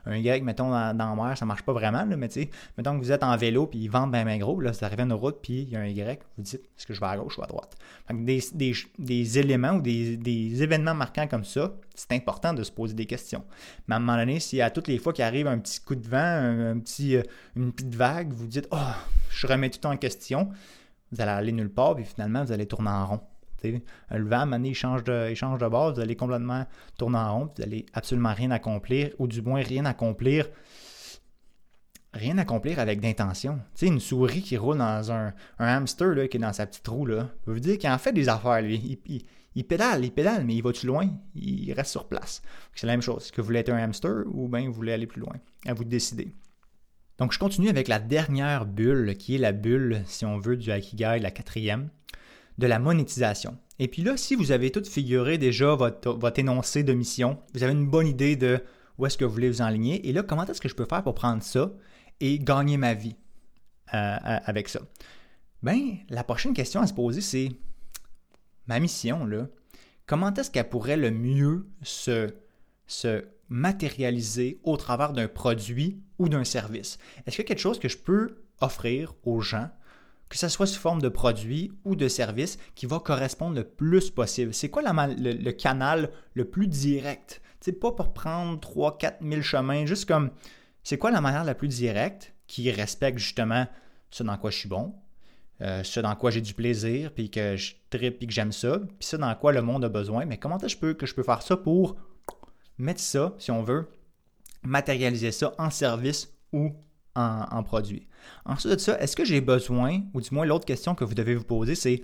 un 0.07 0.23
grec, 0.23 0.43
mettons, 0.43 0.71
dans, 0.71 0.97
la 0.97 1.15
mer, 1.15 1.37
ça 1.37 1.45
marche 1.45 1.63
pas 1.63 1.75
vraiment, 1.75 2.07
mais 2.07 2.29
tu 2.29 2.41
sais, 2.41 2.51
mettons 2.79 2.99
que 2.99 3.05
vous 3.05 3.13
êtes 3.13 3.23
en 3.23 3.37
vélo, 3.37 3.67
puis 3.67 3.81
ils 3.81 3.89
vendent 3.89 4.11
bien, 4.11 4.25
bien 4.25 4.39
gros, 4.39 4.59
là, 4.59 4.71
vous 4.71 4.85
arrivez 4.87 5.03
à 5.03 5.05
une 5.05 5.13
route, 5.13 5.37
puis 5.43 5.63
il 5.65 5.69
y 5.69 5.77
a 5.77 5.81
un 5.81 5.93
grec, 5.93 6.21
vous 6.39 6.45
dites, 6.45 6.63
est-ce 6.79 6.87
que 6.87 6.95
je 6.95 7.01
vais 7.01 7.07
à 7.09 7.19
gauche 7.19 7.37
ou 7.37 7.43
à 7.43 7.47
droite? 7.47 7.77
des, 8.11 9.39
éléments 9.39 9.73
ou 9.73 9.83
des, 9.83 10.63
événements 10.63 10.95
marquants 10.95 11.27
comme 11.27 11.45
ça, 11.45 11.75
c'est 11.99 12.13
important 12.13 12.55
de 12.55 12.63
se 12.63 12.71
poser 12.71 12.95
des 12.95 13.07
questions. 13.07 13.45
Mais 13.87 13.95
à 13.95 13.97
un 13.97 14.01
moment 14.01 14.17
donné, 14.17 14.39
si 14.41 14.61
à 14.61 14.71
toutes 14.71 14.89
les 14.89 14.99
fois 14.99 15.13
qu'il 15.13 15.25
arrive 15.25 15.47
un 15.47 15.59
petit 15.59 15.81
coup 15.81 15.97
de 15.97 16.07
vent, 16.07 16.19
un, 16.19 16.79
petit, 16.79 17.17
euh, 17.17 17.23
une 17.57 17.73
petite 17.73 17.95
vague, 17.95 18.33
vous 18.33 18.47
dites, 18.47 18.69
oh, 18.71 18.77
je 19.31 19.47
remets 19.47 19.71
tout 19.71 19.85
en 19.87 19.97
question, 19.97 20.51
vous 21.11 21.21
allez 21.21 21.31
aller 21.31 21.53
nulle 21.53 21.71
part, 21.71 21.97
puis 21.97 22.05
finalement, 22.05 22.45
vous 22.45 22.53
allez 22.53 22.67
tourner 22.67 22.91
en 22.91 23.07
rond. 23.07 23.21
Le 23.65 24.29
vent, 24.29 24.53
à 24.53 24.59
il 24.59 24.75
change, 24.75 25.03
de, 25.03 25.29
il 25.31 25.35
change 25.35 25.59
de 25.59 25.67
base, 25.67 25.95
vous 25.95 26.01
allez 26.01 26.15
complètement 26.15 26.65
tourner 26.97 27.19
en 27.19 27.39
rond, 27.39 27.45
vous 27.47 27.63
n'allez 27.63 27.87
absolument 27.93 28.33
rien 28.33 28.53
accomplir, 28.53 29.11
ou 29.19 29.27
du 29.27 29.43
moins 29.43 29.61
rien 29.63 29.85
accomplir 29.85 30.47
rien 32.15 32.39
accomplir 32.39 32.79
avec 32.79 33.01
d'intention. 33.01 33.59
Tu 33.75 33.81
sais, 33.81 33.87
une 33.87 34.01
souris 34.01 34.43
qui 34.43 34.57
roule 34.57 34.79
dans 34.79 35.13
un, 35.13 35.33
hamster 35.59 36.09
là, 36.09 36.29
qui 36.29 36.37
est 36.37 36.41
dans 36.41 36.53
sa 36.53 36.67
petite 36.67 36.87
roue, 36.89 37.07
là, 37.07 37.29
peut 37.45 37.53
vous 37.53 37.61
dire 37.61 37.79
qu'il 37.79 37.91
en 37.91 37.99
fait 37.99 38.13
des 38.13 38.29
affaires, 38.29 38.63
lui. 38.63 38.99
Pédale, 39.65 40.05
il 40.05 40.13
pédale, 40.13 40.45
mais 40.45 40.55
il 40.55 40.63
va-tu 40.63 40.87
loin? 40.87 41.09
Il 41.35 41.73
reste 41.73 41.91
sur 41.91 42.09
place. 42.09 42.43
C'est 42.75 42.87
la 42.87 42.93
même 42.93 43.03
chose. 43.03 43.25
Est-ce 43.25 43.33
que 43.33 43.41
vous 43.41 43.47
voulez 43.47 43.61
être 43.61 43.71
un 43.71 43.77
hamster 43.77 44.25
ou 44.27 44.49
bien 44.49 44.67
vous 44.67 44.73
voulez 44.73 44.93
aller 44.93 45.07
plus 45.07 45.21
loin? 45.21 45.37
À 45.67 45.75
vous 45.75 45.85
de 45.85 45.89
décider. 45.89 46.35
Donc, 47.19 47.33
je 47.33 47.39
continue 47.39 47.69
avec 47.69 47.89
la 47.89 47.99
dernière 47.99 48.65
bulle, 48.65 49.17
qui 49.17 49.35
est 49.35 49.39
la 49.39 49.53
bulle, 49.53 50.03
si 50.07 50.25
on 50.25 50.39
veut, 50.39 50.57
du 50.57 50.71
Hakigai, 50.71 51.19
la 51.21 51.31
quatrième 51.31 51.89
de 52.59 52.67
la 52.67 52.79
monétisation. 52.79 53.57
Et 53.79 53.89
puis 53.89 54.03
là, 54.03 54.17
si 54.17 54.35
vous 54.35 54.51
avez 54.51 54.71
tout 54.71 54.85
figuré 54.85 55.39
déjà 55.39 55.75
votre, 55.75 56.13
votre 56.13 56.39
énoncé 56.39 56.83
de 56.83 56.93
mission, 56.93 57.39
vous 57.55 57.63
avez 57.63 57.73
une 57.73 57.89
bonne 57.89 58.09
idée 58.09 58.37
de 58.37 58.61
où 58.99 59.07
est-ce 59.07 59.17
que 59.17 59.25
vous 59.25 59.33
voulez 59.33 59.49
vous 59.49 59.63
enligner. 59.63 60.09
Et 60.09 60.13
là, 60.13 60.23
comment 60.25 60.45
est-ce 60.45 60.61
que 60.61 60.69
je 60.69 60.75
peux 60.75 60.85
faire 60.85 61.03
pour 61.05 61.15
prendre 61.15 61.43
ça 61.43 61.73
et 62.21 62.39
gagner 62.41 62.77
ma 62.77 62.95
vie 62.95 63.15
euh, 63.95 64.17
avec 64.23 64.69
ça? 64.69 64.81
Bien, 65.63 65.99
la 66.09 66.25
prochaine 66.25 66.53
question 66.53 66.81
à 66.81 66.87
se 66.87 66.95
poser, 66.95 67.21
c'est 67.21 67.51
ma 68.69 68.79
mission, 68.81 69.27
là, 69.27 69.49
comment 70.07 70.33
est-ce 70.33 70.51
qu'elle 70.51 70.69
pourrait 70.69 70.97
le 70.97 71.11
mieux 71.11 71.67
se, 71.83 72.35
se 72.87 73.25
matérialiser 73.49 74.61
au 74.63 74.77
travers 74.77 75.13
d'un 75.13 75.29
produit 75.29 76.01
ou 76.19 76.29
d'un 76.29 76.45
service? 76.45 76.99
Est-ce 77.27 77.37
qu'il 77.37 77.45
y 77.45 77.47
a 77.47 77.49
quelque 77.49 77.61
chose 77.61 77.79
que 77.79 77.89
je 77.89 77.99
peux 77.99 78.43
offrir 78.61 79.15
aux 79.25 79.41
gens 79.41 79.71
que 80.29 80.37
ce 80.37 80.49
soit 80.49 80.67
sous 80.67 80.81
forme 80.81 81.01
de 81.01 81.09
produit 81.09 81.73
ou 81.85 81.97
de 81.97 82.09
service, 82.09 82.59
qui 82.75 82.87
va 82.87 82.99
correspondre 82.99 83.57
le 83.57 83.65
plus 83.65 84.11
possible? 84.11 84.53
C'est 84.53 84.69
quoi 84.69 84.83
le, 84.83 85.51
canal 85.53 86.11
le 86.35 86.45
plus 86.45 86.67
direct? 86.67 87.41
C'est 87.61 87.73
pas 87.73 87.93
pour 87.93 88.13
prendre 88.13 88.59
3-4 88.61 89.27
000 89.27 89.43
chemins, 89.43 89.87
juste 89.87 90.07
comme 90.07 90.31
c'est 90.83 90.99
quoi 90.99 91.11
la 91.11 91.21
manière 91.21 91.45
la 91.45 91.55
plus 91.55 91.69
directe 91.69 92.35
qui 92.47 92.71
respecte 92.71 93.19
justement 93.19 93.67
ce 94.11 94.23
dans 94.23 94.37
quoi 94.39 94.51
je 94.51 94.59
suis 94.59 94.69
bon, 94.69 94.95
euh, 95.61 95.83
ce 95.83 95.99
dans 95.99 96.15
quoi 96.15 96.31
j'ai 96.31 96.41
du 96.41 96.55
plaisir, 96.55 97.13
puis 97.13 97.31
que 97.31 97.57
je 97.57 97.75
tripe, 97.91 98.19
puis 98.19 98.27
que 98.27 98.33
j'aime 98.33 98.53
ça, 98.53 98.79
puis 98.79 99.09
ce 99.09 99.17
dans 99.17 99.35
quoi 99.35 99.53
le 99.53 99.63
monde 99.63 99.85
a 99.85 99.89
besoin. 99.89 100.25
Mais 100.25 100.39
comment 100.39 100.59
est-ce 100.59 100.77
que 100.77 101.07
je 101.07 101.15
peux 101.15 101.23
faire 101.23 101.43
ça 101.43 101.57
pour 101.57 101.97
mettre 102.79 103.01
ça, 103.01 103.35
si 103.39 103.51
on 103.51 103.63
veut, 103.63 103.89
matérialiser 104.63 105.33
ça 105.33 105.55
en 105.59 105.71
service 105.71 106.33
ou 106.53 106.73
en, 107.17 107.63
produit? 107.65 108.07
Ensuite 108.45 108.73
de 108.75 108.79
ça, 108.79 109.01
est-ce 109.01 109.17
que 109.17 109.25
j'ai 109.25 109.41
besoin, 109.41 110.03
ou 110.15 110.21
du 110.21 110.33
moins 110.33 110.47
l'autre 110.47 110.65
question 110.65 110.95
que 110.95 111.05
vous 111.05 111.15
devez 111.15 111.35
vous 111.35 111.45
poser, 111.45 111.75
c'est 111.75 112.03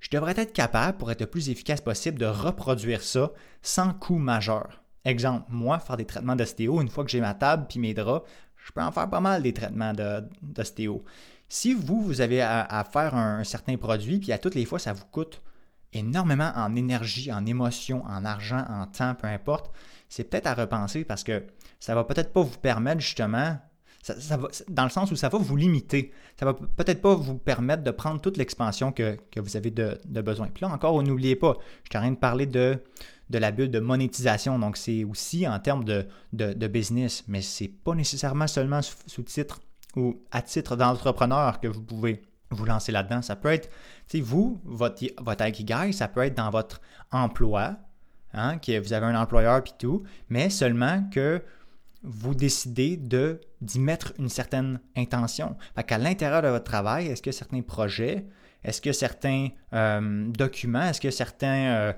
je 0.00 0.08
devrais 0.10 0.34
être 0.36 0.52
capable, 0.52 0.98
pour 0.98 1.10
être 1.10 1.20
le 1.20 1.26
plus 1.26 1.50
efficace 1.50 1.80
possible, 1.80 2.18
de 2.18 2.26
reproduire 2.26 3.02
ça 3.02 3.32
sans 3.62 3.92
coût 3.92 4.16
majeur. 4.16 4.82
Exemple, 5.04 5.46
moi, 5.48 5.78
faire 5.78 5.96
des 5.96 6.06
traitements 6.06 6.36
d'ostéo, 6.36 6.80
une 6.80 6.88
fois 6.88 7.04
que 7.04 7.10
j'ai 7.10 7.20
ma 7.20 7.34
table 7.34 7.66
puis 7.68 7.78
mes 7.78 7.94
draps, 7.94 8.28
je 8.56 8.72
peux 8.72 8.82
en 8.82 8.92
faire 8.92 9.08
pas 9.08 9.20
mal 9.20 9.42
des 9.42 9.52
traitements 9.52 9.92
d'ostéo. 10.42 11.04
Si 11.52 11.74
vous, 11.74 12.00
vous 12.00 12.20
avez 12.20 12.40
à, 12.42 12.86
faire 12.92 13.16
un, 13.16 13.42
certain 13.42 13.76
produit, 13.76 14.20
puis 14.20 14.30
à 14.30 14.38
toutes 14.38 14.54
les 14.54 14.64
fois, 14.64 14.78
ça 14.78 14.92
vous 14.92 15.04
coûte 15.10 15.42
énormément 15.92 16.52
en 16.54 16.76
énergie, 16.76 17.32
en 17.32 17.44
émotion, 17.44 18.04
en 18.06 18.24
argent, 18.24 18.64
en 18.68 18.86
temps, 18.86 19.16
peu 19.16 19.26
importe, 19.26 19.72
c'est 20.08 20.22
peut-être 20.22 20.46
à 20.46 20.54
repenser 20.54 21.02
parce 21.04 21.24
que 21.24 21.42
ça 21.80 21.96
va 21.96 22.04
peut-être 22.04 22.32
pas 22.32 22.42
vous 22.42 22.56
permettre 22.58 23.00
justement, 23.00 23.58
dans 24.68 24.84
le 24.84 24.90
sens 24.90 25.10
où 25.10 25.16
ça 25.16 25.28
va 25.28 25.38
vous 25.38 25.56
limiter. 25.56 26.12
Ça 26.38 26.46
va 26.46 26.54
peut-être 26.54 27.02
pas 27.02 27.16
vous 27.16 27.36
permettre 27.36 27.82
de 27.82 27.90
prendre 27.90 28.20
toute 28.20 28.36
l'expansion 28.36 28.92
que, 28.92 29.18
vous 29.36 29.56
avez 29.56 29.72
de, 29.72 29.98
besoin. 30.22 30.46
Puis 30.46 30.64
là 30.64 30.72
encore, 30.72 31.02
n'oubliez 31.02 31.34
pas, 31.34 31.56
je 31.82 31.90
suis 31.90 31.98
en 31.98 32.02
train 32.02 32.12
de 32.12 32.16
parler 32.16 32.46
de, 32.46 32.78
de 33.28 33.38
la 33.38 33.50
bulle 33.50 33.72
de 33.72 33.80
monétisation. 33.80 34.56
Donc 34.60 34.76
c'est 34.76 35.02
aussi 35.02 35.48
en 35.48 35.58
termes 35.58 35.84
de, 35.84 36.06
business, 36.68 37.24
mais 37.26 37.42
c'est 37.42 37.66
pas 37.66 37.96
nécessairement 37.96 38.46
seulement 38.46 38.82
sous 38.82 39.24
titre 39.24 39.60
ou 39.96 40.22
à 40.30 40.42
titre 40.42 40.76
d'entrepreneur 40.76 41.60
que 41.60 41.68
vous 41.68 41.82
pouvez 41.82 42.22
vous 42.50 42.64
lancer 42.64 42.92
là-dedans. 42.92 43.22
Ça 43.22 43.36
peut 43.36 43.52
être, 43.52 43.68
tu 44.08 44.18
sais, 44.18 44.20
vous, 44.20 44.60
votre, 44.64 45.04
votre 45.20 45.92
ça 45.92 46.08
peut 46.08 46.22
être 46.22 46.36
dans 46.36 46.50
votre 46.50 46.80
emploi, 47.12 47.76
hein, 48.34 48.58
que 48.58 48.78
vous 48.78 48.92
avez 48.92 49.06
un 49.06 49.20
employeur 49.20 49.62
puis 49.62 49.74
tout, 49.78 50.02
mais 50.28 50.50
seulement 50.50 51.04
que 51.10 51.42
vous 52.02 52.34
décidez 52.34 52.96
de, 52.96 53.40
d'y 53.60 53.78
mettre 53.78 54.12
une 54.18 54.28
certaine 54.28 54.80
intention. 54.96 55.56
Fait 55.74 55.84
qu'à 55.84 55.98
l'intérieur 55.98 56.42
de 56.42 56.48
votre 56.48 56.64
travail, 56.64 57.08
est-ce 57.08 57.22
que 57.22 57.32
certains 57.32 57.62
projets, 57.62 58.26
est-ce 58.64 58.80
que 58.80 58.92
certains 58.92 59.48
euh, 59.72 60.26
documents, 60.30 60.82
est-ce 60.82 61.00
que 61.00 61.10
certains, 61.10 61.74
euh, 61.74 61.92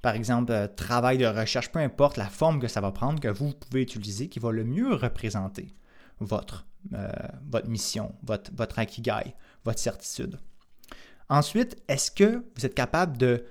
par 0.00 0.14
exemple, 0.14 0.52
euh, 0.52 0.68
travail 0.68 1.18
de 1.18 1.26
recherche, 1.26 1.70
peu 1.70 1.80
importe 1.80 2.16
la 2.16 2.28
forme 2.28 2.60
que 2.60 2.68
ça 2.68 2.80
va 2.80 2.92
prendre, 2.92 3.20
que 3.20 3.28
vous 3.28 3.52
pouvez 3.52 3.82
utiliser, 3.82 4.28
qui 4.28 4.38
va 4.38 4.52
le 4.52 4.64
mieux 4.64 4.94
représenter? 4.94 5.74
Votre, 6.20 6.66
votre 7.50 7.68
mission, 7.68 8.14
votre, 8.22 8.50
votre 8.54 8.80
votre 9.64 9.78
certitude. 9.78 10.38
Ensuite, 11.28 11.76
est-ce 11.88 12.10
que 12.10 12.44
vous 12.56 12.66
êtes 12.66 12.74
capable 12.74 13.18
de 13.18 13.44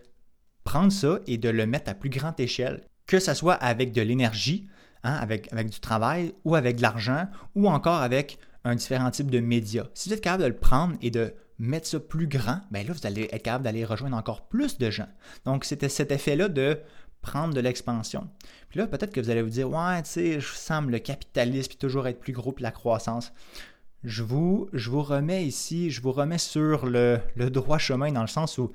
prendre 0.64 0.92
ça 0.92 1.20
et 1.28 1.38
de 1.38 1.50
le 1.50 1.66
mettre 1.66 1.92
à 1.92 1.94
plus 1.94 2.10
grande 2.10 2.40
échelle, 2.40 2.84
que 3.06 3.20
ce 3.20 3.34
soit 3.34 3.54
avec 3.54 3.92
de 3.94 4.02
l'énergie, 4.02 4.68
hein, 5.04 5.14
avec, 5.14 5.52
avec 5.54 5.70
du 5.70 5.80
travail 5.80 6.34
ou 6.44 6.56
avec 6.56 6.78
de 6.78 6.82
l'argent 6.82 7.28
ou 7.56 7.70
encore 7.70 8.02
avec 8.02 8.40
un 8.64 8.76
différent 8.76 9.12
type 9.12 9.32
de 9.32 9.40
médias? 9.40 9.86
Si 9.94 10.10
vous 10.10 10.16
êtes 10.16 10.22
capable 10.22 10.44
de 10.44 10.48
le 10.50 10.58
prendre 10.58 10.96
et 11.02 11.12
de 11.12 11.34
mettre 11.60 11.88
ça 11.88 12.00
plus 12.00 12.28
grand, 12.28 12.62
bien 12.72 12.84
là, 12.84 12.94
vous 12.94 13.08
allez 13.08 13.30
être 13.32 13.44
capable 13.44 13.64
d'aller 13.64 13.86
rejoindre 13.86 14.18
encore 14.18 14.48
plus 14.48 14.78
de 14.78 14.90
gens. 14.90 15.08
Donc, 15.46 15.64
c'était 15.64 15.90
cet 15.90 16.12
effet-là 16.12 16.50
de 16.50 16.80
prendre 17.28 17.54
de 17.54 17.60
l'expansion. 17.60 18.28
Puis 18.70 18.80
là, 18.80 18.88
peut-être 18.88 19.12
que 19.12 19.20
vous 19.20 19.30
allez 19.30 19.42
vous 19.42 19.50
dire, 19.50 19.70
ouais, 19.70 20.02
tu 20.04 20.10
sais, 20.10 20.40
je 20.40 20.54
sens 20.54 20.86
le 20.86 21.00
capitalisme, 21.00 21.70
puis 21.70 21.78
toujours 21.78 22.08
être 22.08 22.20
plus 22.20 22.34
gros, 22.34 22.52
puis 22.52 22.64
la 22.64 22.72
croissance 22.72 23.32
je 24.04 24.24
vous, 24.24 24.70
je 24.74 24.90
vous 24.90 25.04
remets 25.04 25.46
ici, 25.46 25.92
je 25.92 26.02
vous 26.02 26.12
remets 26.12 26.38
sur 26.38 26.86
le, 26.86 27.20
droit 27.36 27.78
chemin 27.78 28.12
dans 28.12 28.22
le 28.22 28.28
sens 28.28 28.58
où 28.58 28.72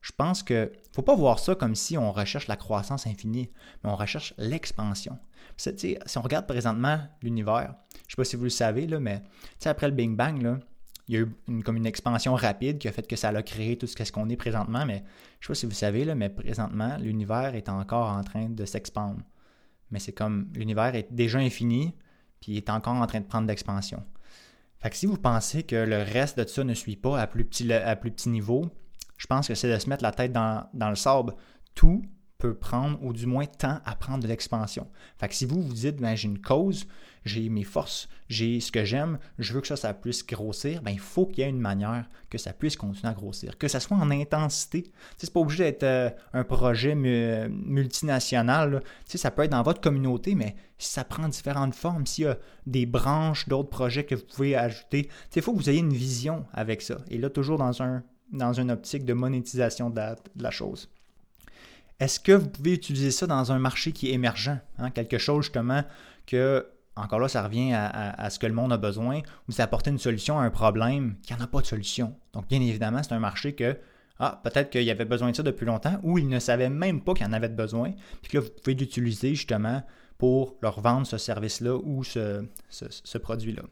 je 0.00 0.12
pense 0.16 0.42
que 0.42 0.72
faut 0.92 1.02
pas 1.02 1.14
voir 1.14 1.38
ça 1.38 1.54
comme 1.54 1.74
si 1.74 1.98
on 1.98 2.10
recherche 2.12 2.48
la 2.48 2.56
croissance 2.56 3.06
infinie, 3.06 3.50
mais 3.82 3.90
on 3.90 3.96
recherche 3.96 4.32
l'expansion. 4.38 5.18
Si 5.56 5.98
on 6.16 6.22
regarde 6.22 6.46
présentement 6.46 7.00
l'univers, 7.22 7.74
je 8.06 8.12
sais 8.12 8.16
pas 8.16 8.24
si 8.24 8.36
vous 8.36 8.44
le 8.44 8.50
savez, 8.50 8.86
là, 8.86 8.98
mais 8.98 9.22
après 9.64 9.88
le 9.88 9.94
Big 9.94 10.16
Bang, 10.16 10.40
là, 10.40 10.58
il 11.10 11.14
y 11.14 11.16
a 11.16 11.22
eu 11.22 11.62
comme 11.64 11.76
une 11.76 11.86
expansion 11.86 12.36
rapide 12.36 12.78
qui 12.78 12.86
a 12.86 12.92
fait 12.92 13.04
que 13.04 13.16
ça 13.16 13.30
a 13.30 13.42
créé 13.42 13.76
tout 13.76 13.88
ce 13.88 14.12
qu'on 14.12 14.28
est 14.28 14.36
présentement, 14.36 14.86
mais 14.86 15.02
je 15.40 15.50
ne 15.50 15.54
sais 15.54 15.60
pas 15.60 15.60
si 15.60 15.66
vous 15.66 15.72
savez, 15.72 16.04
là, 16.04 16.14
mais 16.14 16.28
présentement, 16.28 16.96
l'univers 16.98 17.56
est 17.56 17.68
encore 17.68 18.10
en 18.10 18.22
train 18.22 18.48
de 18.48 18.64
s'expandre. 18.64 19.20
Mais 19.90 19.98
c'est 19.98 20.12
comme 20.12 20.52
l'univers 20.54 20.94
est 20.94 21.12
déjà 21.12 21.40
infini, 21.40 21.96
puis 22.40 22.52
il 22.52 22.56
est 22.58 22.70
encore 22.70 22.94
en 22.94 23.06
train 23.08 23.18
de 23.18 23.24
prendre 23.24 23.48
d'expansion. 23.48 24.04
Fait 24.78 24.90
que 24.90 24.96
si 24.96 25.06
vous 25.06 25.16
pensez 25.16 25.64
que 25.64 25.74
le 25.74 25.96
reste 25.96 26.38
de 26.38 26.46
ça 26.46 26.62
ne 26.62 26.74
suit 26.74 26.94
pas 26.94 27.20
à 27.20 27.26
plus 27.26 27.44
petit, 27.44 27.72
à 27.72 27.96
plus 27.96 28.12
petit 28.12 28.28
niveau, 28.28 28.70
je 29.16 29.26
pense 29.26 29.48
que 29.48 29.56
c'est 29.56 29.72
de 29.72 29.80
se 29.80 29.88
mettre 29.88 30.04
la 30.04 30.12
tête 30.12 30.32
dans, 30.32 30.68
le 30.72 30.94
sable. 30.94 31.34
Tout 31.74 32.04
peut 32.40 32.54
prendre, 32.54 32.98
ou 33.02 33.12
du 33.12 33.26
moins 33.26 33.46
temps 33.46 33.78
à 33.84 33.94
prendre 33.94 34.22
de 34.22 34.28
l'expansion. 34.28 34.88
Fait 35.18 35.28
que 35.28 35.34
si 35.34 35.44
vous 35.44 35.62
vous 35.62 35.74
dites, 35.74 35.96
ben, 35.96 36.16
j'ai 36.16 36.26
une 36.26 36.40
cause, 36.40 36.86
j'ai 37.24 37.48
mes 37.48 37.64
forces, 37.64 38.08
j'ai 38.28 38.60
ce 38.60 38.72
que 38.72 38.84
j'aime, 38.84 39.18
je 39.38 39.52
veux 39.52 39.60
que 39.60 39.66
ça, 39.66 39.76
ça 39.76 39.92
puisse 39.94 40.26
grossir, 40.26 40.82
ben, 40.82 40.90
il 40.90 40.98
faut 40.98 41.26
qu'il 41.26 41.44
y 41.44 41.46
ait 41.46 41.50
une 41.50 41.60
manière 41.60 42.08
que 42.30 42.38
ça 42.38 42.52
puisse 42.52 42.76
continuer 42.76 43.10
à 43.10 43.14
grossir, 43.14 43.58
que 43.58 43.68
ça 43.68 43.80
soit 43.80 43.96
en 43.96 44.10
intensité. 44.10 44.90
C'est 45.18 45.32
pas 45.32 45.40
obligé 45.40 45.64
d'être 45.64 45.82
euh, 45.82 46.10
un 46.32 46.44
projet 46.44 46.94
multinational. 46.94 48.82
Ça 49.06 49.30
peut 49.30 49.42
être 49.42 49.50
dans 49.50 49.62
votre 49.62 49.80
communauté, 49.80 50.34
mais 50.34 50.56
ça 50.78 51.04
prend 51.04 51.28
différentes 51.28 51.74
formes, 51.74 52.06
s'il 52.06 52.24
y 52.24 52.28
a 52.28 52.38
des 52.66 52.86
branches 52.86 53.48
d'autres 53.48 53.68
projets 53.68 54.04
que 54.04 54.14
vous 54.14 54.24
pouvez 54.24 54.56
ajouter, 54.56 55.10
il 55.34 55.42
faut 55.42 55.52
que 55.52 55.58
vous 55.58 55.70
ayez 55.70 55.80
une 55.80 55.92
vision 55.92 56.46
avec 56.52 56.80
ça. 56.82 56.98
Et 57.08 57.18
là, 57.18 57.28
toujours 57.28 57.58
dans, 57.58 57.82
un, 57.82 58.02
dans 58.32 58.54
une 58.54 58.70
optique 58.70 59.04
de 59.04 59.12
monétisation 59.12 59.90
de 59.90 60.00
la 60.36 60.50
chose. 60.50 60.88
Est-ce 62.00 62.18
que 62.18 62.32
vous 62.32 62.48
pouvez 62.48 62.72
utiliser 62.72 63.10
ça 63.10 63.26
dans 63.26 63.52
un 63.52 63.58
marché 63.58 63.92
qui 63.92 64.08
est 64.08 64.14
émergent? 64.14 64.58
Hein? 64.78 64.90
Quelque 64.90 65.18
chose 65.18 65.44
justement 65.44 65.84
que, 66.26 66.66
encore 66.96 67.20
là, 67.20 67.28
ça 67.28 67.42
revient 67.42 67.72
à, 67.74 68.30
ce 68.30 68.38
que 68.38 68.46
le 68.46 68.54
monde 68.54 68.72
a 68.72 68.78
besoin, 68.78 69.20
vous 69.48 69.60
apportez 69.60 69.90
une 69.90 69.98
solution 69.98 70.38
à 70.38 70.42
un 70.42 70.50
problème 70.50 71.16
qui 71.22 71.34
n'en 71.34 71.40
a 71.40 71.46
pas 71.46 71.60
de 71.60 71.66
solution. 71.66 72.16
Donc, 72.32 72.48
bien 72.48 72.60
évidemment, 72.60 73.02
c'est 73.02 73.12
un 73.12 73.20
marché 73.20 73.54
que, 73.54 73.78
ah, 74.18 74.40
peut-être 74.42 74.70
qu'il 74.70 74.82
y 74.82 74.90
avait 74.90 75.04
besoin 75.04 75.30
de 75.30 75.36
ça 75.36 75.42
depuis 75.42 75.66
longtemps 75.66 76.00
ou 76.02 76.16
il 76.16 76.28
ne 76.28 76.38
savait 76.38 76.70
même 76.70 77.02
pas 77.02 77.12
qu'il 77.12 77.26
en 77.26 77.32
avait 77.34 77.48
besoin, 77.48 77.92
puis 78.22 78.32
que 78.32 78.38
là, 78.38 78.44
vous 78.44 78.50
pouvez 78.62 78.74
l'utiliser 78.74 79.34
justement 79.34 79.82
pour 80.16 80.56
leur 80.62 80.80
vendre 80.80 81.06
ce 81.06 81.18
service-là 81.18 81.76
ou 81.82 82.04
ce, 82.04 82.44
ce 82.68 83.18
produit-là. 83.18 83.62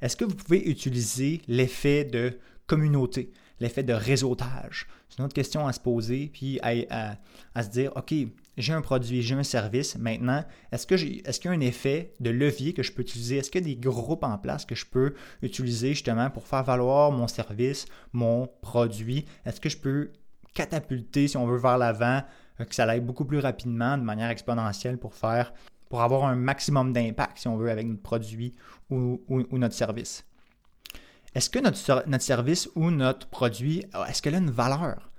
Est-ce 0.00 0.16
que 0.16 0.24
vous 0.24 0.34
pouvez 0.34 0.68
utiliser 0.68 1.42
l'effet 1.46 2.04
de 2.04 2.38
communauté, 2.66 3.32
l'effet 3.60 3.82
de 3.82 3.92
réseautage? 3.92 4.88
C'est 5.08 5.18
une 5.18 5.24
autre 5.24 5.34
question 5.34 5.66
à 5.66 5.72
se 5.72 5.80
poser, 5.80 6.30
puis 6.32 6.58
à, 6.62 7.16
se 7.62 7.68
dire, 7.68 7.92
OK, 7.96 8.14
j'ai 8.56 8.72
un 8.72 8.80
produit, 8.80 9.22
j'ai 9.22 9.34
un 9.34 9.42
service, 9.42 9.96
maintenant, 9.96 10.44
est-ce 10.72 10.86
que 10.86 10.96
j'ai, 10.96 11.22
qu'il 11.22 11.44
y 11.44 11.48
a 11.48 11.50
un 11.52 11.60
effet 11.60 12.14
de 12.20 12.30
levier 12.30 12.72
que 12.72 12.82
je 12.82 12.92
peux 12.92 13.02
utiliser? 13.02 13.38
Est-ce 13.38 13.50
qu'il 13.50 13.66
y 13.66 13.72
a 13.72 13.74
des 13.74 13.80
groupes 13.80 14.24
en 14.24 14.38
place 14.38 14.64
que 14.64 14.74
je 14.74 14.86
peux 14.86 15.14
utiliser 15.42 15.90
justement 15.90 16.30
pour 16.30 16.46
faire 16.46 16.62
valoir 16.62 17.12
mon 17.12 17.26
service, 17.26 17.86
mon 18.12 18.48
produit? 18.62 19.26
Est-ce 19.44 19.60
que 19.60 19.68
je 19.68 19.78
peux 19.78 20.10
catapulter, 20.54 21.28
si 21.28 21.36
on 21.36 21.46
veut, 21.46 21.58
vers 21.58 21.78
l'avant, 21.78 22.22
euh, 22.60 22.64
que 22.64 22.74
ça 22.74 22.84
aille 22.84 23.00
beaucoup 23.00 23.24
plus 23.24 23.38
rapidement, 23.38 23.98
de 23.98 24.02
manière 24.02 24.30
exponentielle 24.30 24.98
pour 24.98 25.14
faire, 25.14 25.52
pour 25.88 26.02
avoir 26.02 26.24
un 26.24 26.36
maximum 26.36 26.92
d'impact, 26.92 27.38
si 27.38 27.48
on 27.48 27.56
veut, 27.56 27.70
avec 27.70 27.86
notre 27.86 28.02
produit 28.02 28.54
ou 28.90 29.18
notre 29.52 29.74
service? 29.74 30.24
Est-ce 31.34 31.48
que 31.48 31.58
notre, 31.58 32.22
service 32.22 32.68
ou 32.74 32.90
notre 32.90 33.28
produit, 33.28 33.84
est-ce 34.08 34.20
qu'elle 34.20 34.34
a 34.34 34.38
une 34.38 34.50
valeur, 34.50 35.10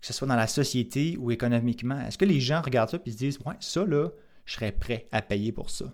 que 0.00 0.06
ce 0.06 0.12
soit 0.12 0.28
dans 0.28 0.36
la 0.36 0.46
société 0.46 1.16
ou 1.18 1.30
économiquement? 1.30 2.00
Est-ce 2.00 2.16
que 2.16 2.24
les 2.24 2.40
gens 2.40 2.62
regardent 2.62 2.90
ça 2.90 2.98
et 3.04 3.10
se 3.10 3.16
disent, 3.16 3.38
ouais, 3.44 3.54
ça 3.60 3.84
là, 3.84 4.08
je 4.46 4.54
serais 4.54 4.72
prêt 4.72 5.08
à 5.12 5.20
payer 5.20 5.52
pour 5.52 5.68
ça? 5.70 5.86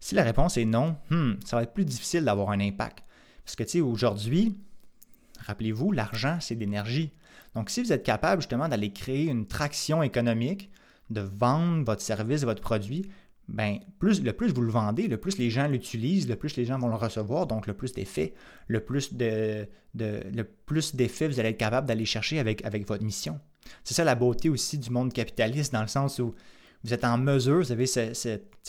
Si 0.00 0.14
la 0.14 0.22
réponse 0.24 0.56
est 0.56 0.64
non, 0.64 0.96
hmm, 1.10 1.34
ça 1.44 1.56
va 1.56 1.62
être 1.62 1.74
plus 1.74 1.84
difficile 1.84 2.24
d'avoir 2.24 2.50
un 2.50 2.60
impact. 2.60 3.04
Parce 3.44 3.54
que, 3.54 3.62
tu 3.64 3.70
sais, 3.70 3.80
aujourd'hui, 3.80 4.56
rappelez-vous, 5.40 5.92
l'argent, 5.92 6.38
c'est 6.40 6.54
de 6.54 6.60
l'énergie. 6.60 7.12
Donc, 7.54 7.70
si 7.70 7.82
vous 7.82 7.92
êtes 7.92 8.02
capable 8.02 8.40
justement 8.40 8.68
d'aller 8.68 8.92
créer 8.92 9.26
une 9.26 9.46
traction 9.46 10.02
économique, 10.02 10.70
de 11.10 11.20
vendre 11.20 11.84
votre 11.84 12.00
service, 12.00 12.44
votre 12.44 12.62
produit, 12.62 13.10
ben, 13.48 13.78
plus, 13.98 14.22
le 14.22 14.32
plus 14.32 14.52
vous 14.52 14.62
le 14.62 14.70
vendez, 14.70 15.08
le 15.08 15.16
plus 15.16 15.38
les 15.38 15.50
gens 15.50 15.66
l'utilisent, 15.66 16.28
le 16.28 16.36
plus 16.36 16.56
les 16.56 16.64
gens 16.64 16.78
vont 16.78 16.88
le 16.88 16.94
recevoir, 16.94 17.46
donc 17.46 17.66
le 17.66 17.74
plus 17.74 17.92
d'effets, 17.92 18.34
le 18.68 18.80
plus 18.80 19.14
de, 19.14 19.66
le 19.94 20.44
plus 20.44 20.94
d'effets 20.94 21.28
vous 21.28 21.40
allez 21.40 21.50
être 21.50 21.58
capable 21.58 21.86
d'aller 21.86 22.04
chercher 22.04 22.38
avec, 22.38 22.64
avec 22.64 22.86
votre 22.86 23.04
mission. 23.04 23.40
C'est 23.84 23.94
ça 23.94 24.04
la 24.04 24.14
beauté 24.14 24.48
aussi 24.48 24.78
du 24.78 24.90
monde 24.90 25.12
capitaliste, 25.12 25.72
dans 25.72 25.82
le 25.82 25.88
sens 25.88 26.18
où 26.18 26.34
vous 26.84 26.94
êtes 26.94 27.04
en 27.04 27.18
mesure, 27.18 27.58
vous 27.58 27.72
avez 27.72 27.86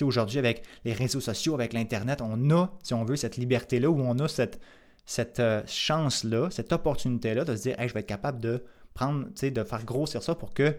aujourd'hui 0.01 0.39
avec 0.39 0.63
les 0.85 0.93
réseaux 0.93 1.19
sociaux, 1.19 1.55
avec 1.55 1.73
l'Internet, 1.73 2.21
on 2.21 2.51
a, 2.51 2.71
si 2.83 2.93
on 2.93 3.03
veut, 3.03 3.15
cette 3.15 3.37
liberté-là, 3.37 3.89
où 3.89 3.99
on 3.99 4.19
a 4.19 4.27
cette, 4.27 4.59
cette 5.05 5.39
euh, 5.39 5.61
chance-là, 5.65 6.49
cette 6.51 6.71
opportunité-là 6.71 7.43
de 7.43 7.55
se 7.55 7.63
dire, 7.63 7.75
je 7.79 7.93
vais 7.93 8.01
être 8.01 8.05
capable 8.05 8.39
de 8.39 8.63
prendre, 8.93 9.27
de 9.29 9.63
faire 9.63 9.83
grossir 9.83 10.21
ça 10.21 10.35
pour 10.35 10.53
que 10.53 10.75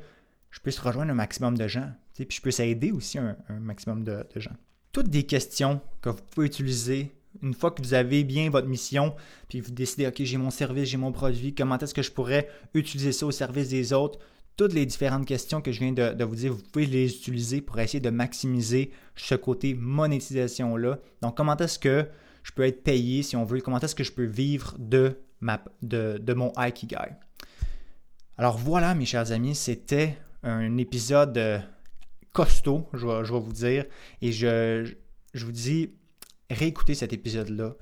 je 0.55 0.61
puisse 0.61 0.79
rejoindre 0.79 1.11
un 1.11 1.15
maximum 1.15 1.59
de 1.59 1.67
gens. 1.67 1.91
Puis 2.15 2.27
je 2.31 2.41
puisse 2.41 2.61
aider 2.61 2.93
aussi 2.93 3.19
un, 3.19 3.37
maximum 3.61 4.05
de, 4.05 4.25
gens. 4.37 4.55
Toutes 4.93 5.09
des 5.09 5.25
questions 5.25 5.81
que 6.01 6.11
vous 6.11 6.23
pouvez 6.31 6.47
utiliser 6.47 7.13
une 7.43 7.55
fois 7.55 7.73
que 7.73 7.83
vous 7.83 7.93
avez 7.93 8.23
bien 8.23 8.49
votre 8.51 8.69
mission, 8.69 9.17
puis 9.49 9.61
vous 9.61 9.73
décidez, 9.73 10.07
OK, 10.07 10.23
j'ai 10.23 10.37
mon 10.37 10.51
service, 10.51 10.89
j'ai 10.89 10.97
mon 10.97 11.11
produit, 11.11 11.57
comment 11.57 11.77
est-ce 11.77 11.93
que 11.93 12.03
je 12.03 12.13
pourrais 12.13 12.49
utiliser 12.73 13.11
ça 13.11 13.27
au 13.27 13.33
service 13.33 13.71
des 13.71 13.93
autres? 13.93 14.21
Toutes 14.57 14.73
les 14.73 14.87
différentes 14.87 15.27
questions 15.27 15.61
que 15.61 15.73
je 15.73 15.81
viens 15.81 15.91
de, 15.91 16.23
vous 16.23 16.37
dire, 16.37 16.53
vous 16.53 16.63
pouvez 16.63 16.87
les 16.87 17.13
utiliser 17.13 17.61
pour 17.61 17.81
essayer 17.81 17.99
de 17.99 18.11
maximiser 18.11 18.93
ce 19.17 19.35
côté 19.35 19.75
monétisation-là. 19.75 21.01
Donc, 21.21 21.37
comment 21.37 21.57
est-ce 21.57 21.81
que 21.81 22.07
je 22.45 22.53
peux 22.53 22.63
être 22.63 22.85
payé, 22.85 23.25
si 23.25 23.35
on 23.35 23.45
veut, 23.45 23.61
comment 23.61 23.81
est-ce 23.81 23.97
que 23.97 24.05
je 24.05 24.13
peux 24.13 24.23
vivre 24.23 24.77
de, 24.79 25.19
ma, 25.41 25.65
de, 25.83 26.19
de 26.19 26.33
mon 26.33 26.53
Ikigai? 26.57 27.17
Alors 28.39 28.57
voilà, 28.57 28.95
mes 28.95 29.07
chers 29.07 29.33
amis, 29.33 29.57
c'était 29.57 30.17
un 30.45 30.77
épisode 30.77 31.37
euh, 31.39 31.59
costaud, 32.33 32.89
je 32.93 33.07
vais, 33.07 33.41
vous 33.41 33.53
dire. 33.53 33.87
Et 34.23 34.33
je, 34.33 34.93
je 35.33 35.45
vous 35.45 35.53
dis, 35.53 35.91
réécoutez 36.51 36.95
cet 36.95 37.13
épisode-là, 37.13 37.75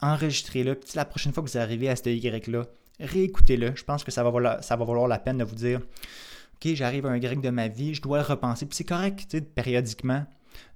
enregistrez-le, 0.00 0.76
puis 0.76 0.90
la 0.94 1.04
prochaine 1.04 1.32
fois 1.32 1.42
que 1.42 1.50
vous 1.50 1.58
arrivez 1.58 1.88
à 1.88 1.96
ce 1.96 2.08
Y-là, 2.08 2.66
réécoutez-le. 3.00 3.72
Je 3.74 3.84
pense 3.84 4.04
que 4.04 4.10
ça 4.10 4.22
va, 4.22 4.30
valoir, 4.30 4.62
ça 4.62 4.76
va 4.76 4.84
valoir 4.84 5.08
la 5.08 5.18
peine 5.18 5.38
de 5.38 5.44
vous 5.44 5.56
dire 5.56 5.80
OK, 5.80 6.74
j'arrive 6.74 7.06
à 7.06 7.10
un 7.10 7.16
Y 7.16 7.40
de 7.40 7.50
ma 7.50 7.68
vie, 7.68 7.94
je 7.94 8.02
dois 8.02 8.18
le 8.18 8.24
repenser. 8.24 8.66
Puis 8.66 8.76
c'est 8.76 8.84
correct, 8.84 9.38
périodiquement, 9.54 10.24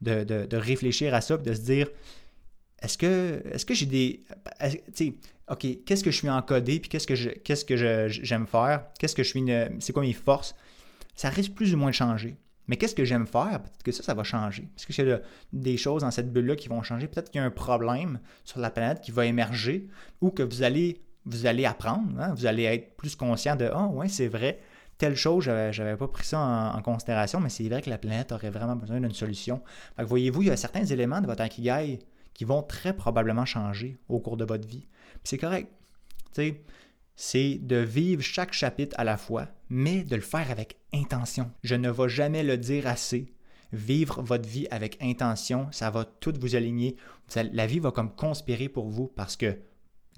de, 0.01 0.25
de, 0.25 0.57
réfléchir 0.57 1.15
à 1.15 1.21
ça, 1.21 1.37
de 1.37 1.55
se 1.55 1.61
dire 1.61 1.89
est-ce 2.81 2.99
que, 2.99 3.43
est 3.51 3.65
que 3.65 3.75
j'ai 3.75 3.87
des. 3.87 4.25
Tu 4.95 5.17
OK, 5.49 5.67
qu'est-ce 5.85 6.05
que 6.05 6.11
je 6.11 6.17
suis 6.17 6.31
encodé, 6.31 6.81
puis 6.81 6.89
qu'est-ce 6.89 7.07
que 7.07 7.15
je, 7.15 7.29
qu'est-ce 7.29 7.65
que 7.65 7.77
j'aime 8.09 8.47
faire, 8.47 8.87
qu'est-ce 8.99 9.15
que 9.15 9.23
je 9.23 9.29
suis. 9.29 9.45
C'est 9.81 9.93
quoi 9.93 10.03
mes 10.03 10.13
forces? 10.13 10.55
Ça 11.15 11.29
risque 11.29 11.53
plus 11.53 11.75
ou 11.75 11.77
moins 11.77 11.91
de 11.91 11.95
changer. 11.95 12.37
Mais 12.69 12.77
qu'est-ce 12.77 12.95
que 12.95 13.05
j'aime 13.05 13.27
faire? 13.27 13.63
Peut-être 13.63 13.83
que 13.83 13.93
ça, 13.93 14.03
ça 14.03 14.15
va 14.15 14.23
changer. 14.23 14.69
Parce 14.75 14.99
y 14.99 15.11
a 15.11 15.21
des 15.53 15.77
choses 15.77 16.03
dans 16.03 16.11
cette 16.11 16.33
bulle-là 16.33 16.57
qui 16.57 16.69
vont 16.69 16.83
changer? 16.83 17.09
Peut-être 17.09 17.31
qu'il 17.31 17.41
y 17.41 17.45
a 17.45 17.47
un 17.47 17.51
problème 17.51 18.21
sur 18.45 18.61
la 18.61 18.71
planète 18.71 19.01
qui 19.01 19.11
va 19.11 19.27
émerger 19.27 19.89
ou 20.21 20.31
que 20.31 20.43
vous 20.43 20.63
allez, 20.63 21.03
vous 21.27 21.47
allez 21.47 21.67
apprendre. 21.67 22.19
Hein? 22.21 22.35
Vous 22.35 22.47
allez 22.47 22.65
être 22.65 22.97
plus 22.97 23.17
conscient 23.17 23.57
de 23.57 23.69
Ah, 23.73 23.89
oh, 23.91 23.97
ouais, 23.97 24.09
c'est 24.09 24.29
vrai, 24.29 24.61
telle 25.03 25.17
chose, 25.17 25.45
je 25.45 25.83
n'avais 25.83 25.97
pas 25.97 26.07
pris 26.07 26.25
ça 26.25 26.39
en, 26.77 26.81
considération, 26.83 27.41
mais 27.41 27.49
c'est 27.49 27.69
vrai 27.69 27.83
que 27.83 27.91
la 27.91 27.99
planète 27.99 28.31
aurait 28.31 28.51
vraiment 28.51 28.77
besoin 28.77 29.01
d'une 29.01 29.13
solution. 29.13 29.61
voyez-vous, 29.99 30.43
il 30.43 30.49
y 30.49 30.51
a 30.53 30.57
certains 30.57 30.85
éléments 30.85 31.21
de 31.21 31.27
votre 31.27 31.45
Ikigai 31.45 31.99
qui 32.35 32.45
vont 32.45 32.63
très 32.63 32.95
probablement 32.95 33.45
changer 33.45 33.99
au 34.09 34.21
cours 34.21 34.37
de 34.37 34.45
votre 34.45 34.69
vie. 34.69 34.87
C'est 35.25 35.39
correct. 35.39 35.73
C'est 37.17 37.59
de 37.59 37.77
vivre 37.77 38.23
chaque 38.23 38.53
chapitre 38.53 38.95
à 38.99 39.03
la 39.05 39.17
fois, 39.17 39.49
mais 39.69 40.05
de 40.05 40.15
le 40.15 40.23
faire 40.23 40.51
avec 40.51 40.77
intention. 40.95 41.51
Je 41.63 41.75
ne 41.75 41.91
vais 41.91 42.09
jamais 42.09 42.43
le 42.43 42.57
dire 42.57 42.87
assez. 42.87 43.33
Vivre 43.73 44.21
votre 44.23 44.49
vie 44.49 44.67
avec 44.71 44.99
intention, 45.01 45.67
ça 45.71 45.91
va 45.91 46.05
tout 46.05 46.35
vous 46.39 46.57
aligner. 46.57 46.97
La 47.53 47.67
vie 47.67 47.79
va 47.79 47.91
comme 47.91 48.15
conspirer 48.15 48.69
pour 48.69 48.91
vous 48.91 49.09
parce 49.09 49.37
que 49.37 49.59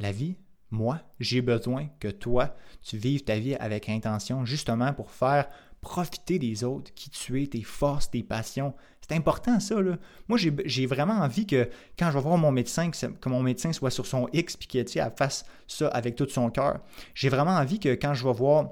la 0.01 0.11
vie, 0.11 0.37
moi, 0.71 1.01
j'ai 1.21 1.41
besoin 1.41 1.87
que 2.01 2.09
toi, 2.09 2.57
tu 2.83 2.97
vives 2.97 3.23
ta 3.23 3.39
vie 3.39 3.55
avec 3.55 3.89
intention, 3.89 4.45
justement 4.45 4.93
pour 4.93 5.13
faire 5.13 5.49
profiter 5.81 6.39
des 6.39 6.65
autres, 6.65 6.93
qui 6.95 7.11
tu 7.11 7.43
es, 7.43 7.47
tes 7.47 7.63
forces, 7.63 8.11
tes 8.11 8.23
passions. 8.23 8.75
C'est 9.07 9.15
important 9.15 9.61
ça. 9.61 9.81
Là. 9.81 9.99
Moi, 10.29 10.39
j'ai 10.39 10.87
vraiment 10.87 11.15
envie 11.15 11.47
que 11.47 11.69
quand 11.99 12.11
je 12.11 12.17
vais 12.17 12.23
voir 12.23 12.39
mon 12.39 12.51
médecin, 12.51 12.91
que, 12.91 13.29
mon 13.29 13.43
médecin 13.43 13.73
soit 13.73 13.91
sur 13.91 14.07
son 14.07 14.27
X 14.33 14.55
et 14.55 14.85
qu'il 14.85 15.13
fasse 15.17 15.45
ça 15.69 15.89
avec 15.89 16.17
tout 16.17 16.29
son 16.29 16.51
cœur. 16.51 16.81
J'ai 17.15 17.29
vraiment 17.29 17.55
envie 17.55 17.79
que 17.79 17.91
quand 17.91 18.15
je 18.15 18.27
vais 18.27 18.33
voir 18.33 18.71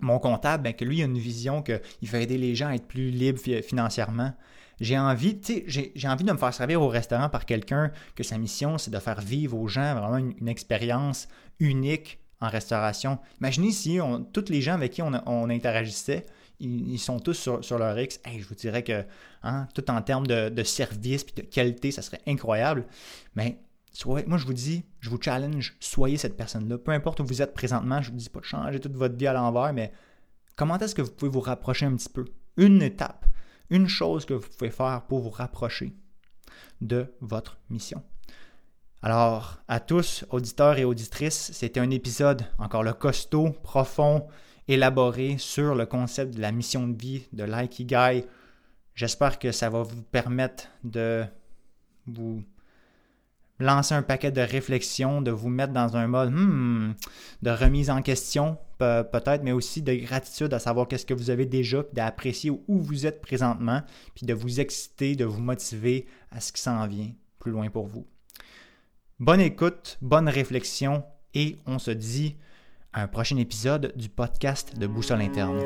mon 0.00 0.18
comptable, 0.18 0.62
ben, 0.62 0.72
que 0.72 0.84
lui 0.84 1.02
a 1.02 1.04
une 1.04 1.18
vision 1.18 1.62
qu'il 1.62 2.08
veut 2.08 2.20
aider 2.20 2.38
les 2.38 2.54
gens 2.54 2.68
à 2.68 2.74
être 2.74 2.86
plus 2.86 3.10
libres 3.10 3.40
financièrement. 3.62 4.32
J'ai 4.80 4.98
envie, 4.98 5.34
de 5.34 6.32
me 6.32 6.38
faire 6.38 6.54
servir 6.54 6.80
au 6.80 6.88
restaurant 6.88 7.28
par 7.28 7.46
quelqu'un 7.46 7.90
que 8.14 8.22
sa 8.22 8.38
mission, 8.38 8.78
c'est 8.78 8.92
de 8.92 8.98
faire 8.98 9.20
vivre 9.20 9.58
aux 9.58 9.66
gens 9.66 9.94
vraiment 9.94 10.18
une, 10.18 10.48
expérience 10.48 11.28
unique 11.58 12.20
en 12.40 12.48
restauration. 12.48 13.18
Imaginez 13.40 13.72
si 13.72 14.00
on, 14.00 14.22
tous 14.22 14.48
les 14.48 14.62
gens 14.62 14.74
avec 14.74 14.92
qui 14.92 15.02
on, 15.02 15.50
interagissait, 15.50 16.26
ils, 16.60 16.98
sont 16.98 17.18
tous 17.18 17.50
sur, 17.60 17.78
leur 17.78 17.98
X. 17.98 18.20
je 18.24 18.44
vous 18.44 18.54
dirais 18.54 18.84
que 18.84 19.04
hein, 19.42 19.66
tout 19.74 19.90
en 19.90 20.00
termes 20.02 20.26
de, 20.26 20.62
service 20.62 21.26
et 21.36 21.42
de 21.42 21.46
qualité, 21.46 21.90
ça 21.90 22.02
serait 22.02 22.20
incroyable. 22.28 22.86
Mais 23.34 23.58
moi, 24.26 24.38
je 24.38 24.46
vous 24.46 24.52
dis, 24.52 24.84
je 25.00 25.10
vous 25.10 25.20
challenge, 25.20 25.76
soyez 25.80 26.16
cette 26.16 26.36
personne-là. 26.36 26.78
Peu 26.78 26.92
importe 26.92 27.20
où 27.20 27.26
vous 27.26 27.42
êtes 27.42 27.54
présentement, 27.54 28.00
je 28.02 28.10
ne 28.10 28.14
vous 28.14 28.20
dis 28.20 28.28
pas 28.30 28.40
de 28.40 28.44
changer 28.44 28.80
toute 28.80 28.94
votre 28.94 29.16
vie 29.16 29.26
à 29.26 29.32
l'envers, 29.32 29.72
mais 29.72 29.92
comment 30.56 30.78
est-ce 30.78 30.94
que 30.94 31.02
vous 31.02 31.10
pouvez 31.10 31.30
vous 31.30 31.40
rapprocher 31.40 31.86
un 31.86 31.96
petit 31.96 32.08
peu? 32.08 32.24
Une 32.56 32.82
étape 32.82 33.26
une 33.70 33.88
chose 33.88 34.24
que 34.24 34.34
vous 34.34 34.48
pouvez 34.48 34.70
faire 34.70 35.02
pour 35.08 35.20
vous 35.20 35.30
rapprocher 35.30 35.92
de 36.80 37.12
votre 37.20 37.58
mission. 37.70 38.02
Alors, 39.02 39.58
à 39.68 39.78
tous, 39.80 40.24
auditeurs 40.30 40.78
et 40.78 40.84
auditrices, 40.84 41.52
c'était 41.52 41.80
un 41.80 41.90
épisode 41.90 42.44
encore 42.58 42.82
le 42.82 42.92
costaud, 42.92 43.50
profond, 43.62 44.26
élaboré 44.66 45.38
sur 45.38 45.74
le 45.74 45.86
concept 45.86 46.34
de 46.34 46.40
la 46.40 46.52
mission 46.52 46.88
de 46.88 47.00
vie, 47.00 47.26
de 47.32 47.44
l'ikigai. 47.44 48.24
J'espère 48.94 49.38
que 49.38 49.52
ça 49.52 49.70
va 49.70 49.82
vous 49.82 50.02
permettre 50.02 50.64
de 50.82 51.24
vous 52.06 52.42
lancer 53.60 53.94
un 53.94 54.02
paquet 54.02 54.30
de 54.30 54.40
réflexions, 54.40 55.20
de 55.20 55.30
vous 55.30 55.48
mettre 55.48 55.72
dans 55.72 55.96
un 55.96 56.06
mode 56.06 56.30
hmm, 56.32 56.94
de 57.42 57.50
remise 57.50 57.90
en 57.90 58.02
question 58.02 58.58
peut-être, 58.78 59.42
mais 59.42 59.52
aussi 59.52 59.82
de 59.82 59.92
gratitude 59.94 60.54
à 60.54 60.58
savoir 60.58 60.86
qu'est-ce 60.86 61.06
que 61.06 61.14
vous 61.14 61.30
avez 61.30 61.46
déjà, 61.46 61.82
d'apprécier 61.92 62.50
où 62.50 62.80
vous 62.80 63.06
êtes 63.06 63.20
présentement, 63.20 63.82
puis 64.14 64.24
de 64.24 64.34
vous 64.34 64.60
exciter, 64.60 65.16
de 65.16 65.24
vous 65.24 65.40
motiver 65.40 66.06
à 66.30 66.40
ce 66.40 66.52
qui 66.52 66.62
s'en 66.62 66.86
vient 66.86 67.10
plus 67.40 67.50
loin 67.50 67.70
pour 67.70 67.86
vous. 67.86 68.06
Bonne 69.18 69.40
écoute, 69.40 69.98
bonne 70.00 70.28
réflexion 70.28 71.02
et 71.34 71.58
on 71.66 71.78
se 71.78 71.90
dit 71.90 72.36
à 72.92 73.02
un 73.02 73.08
prochain 73.08 73.36
épisode 73.36 73.92
du 73.96 74.08
podcast 74.08 74.78
de 74.78 74.86
Boussole 74.86 75.22
Interne. 75.22 75.58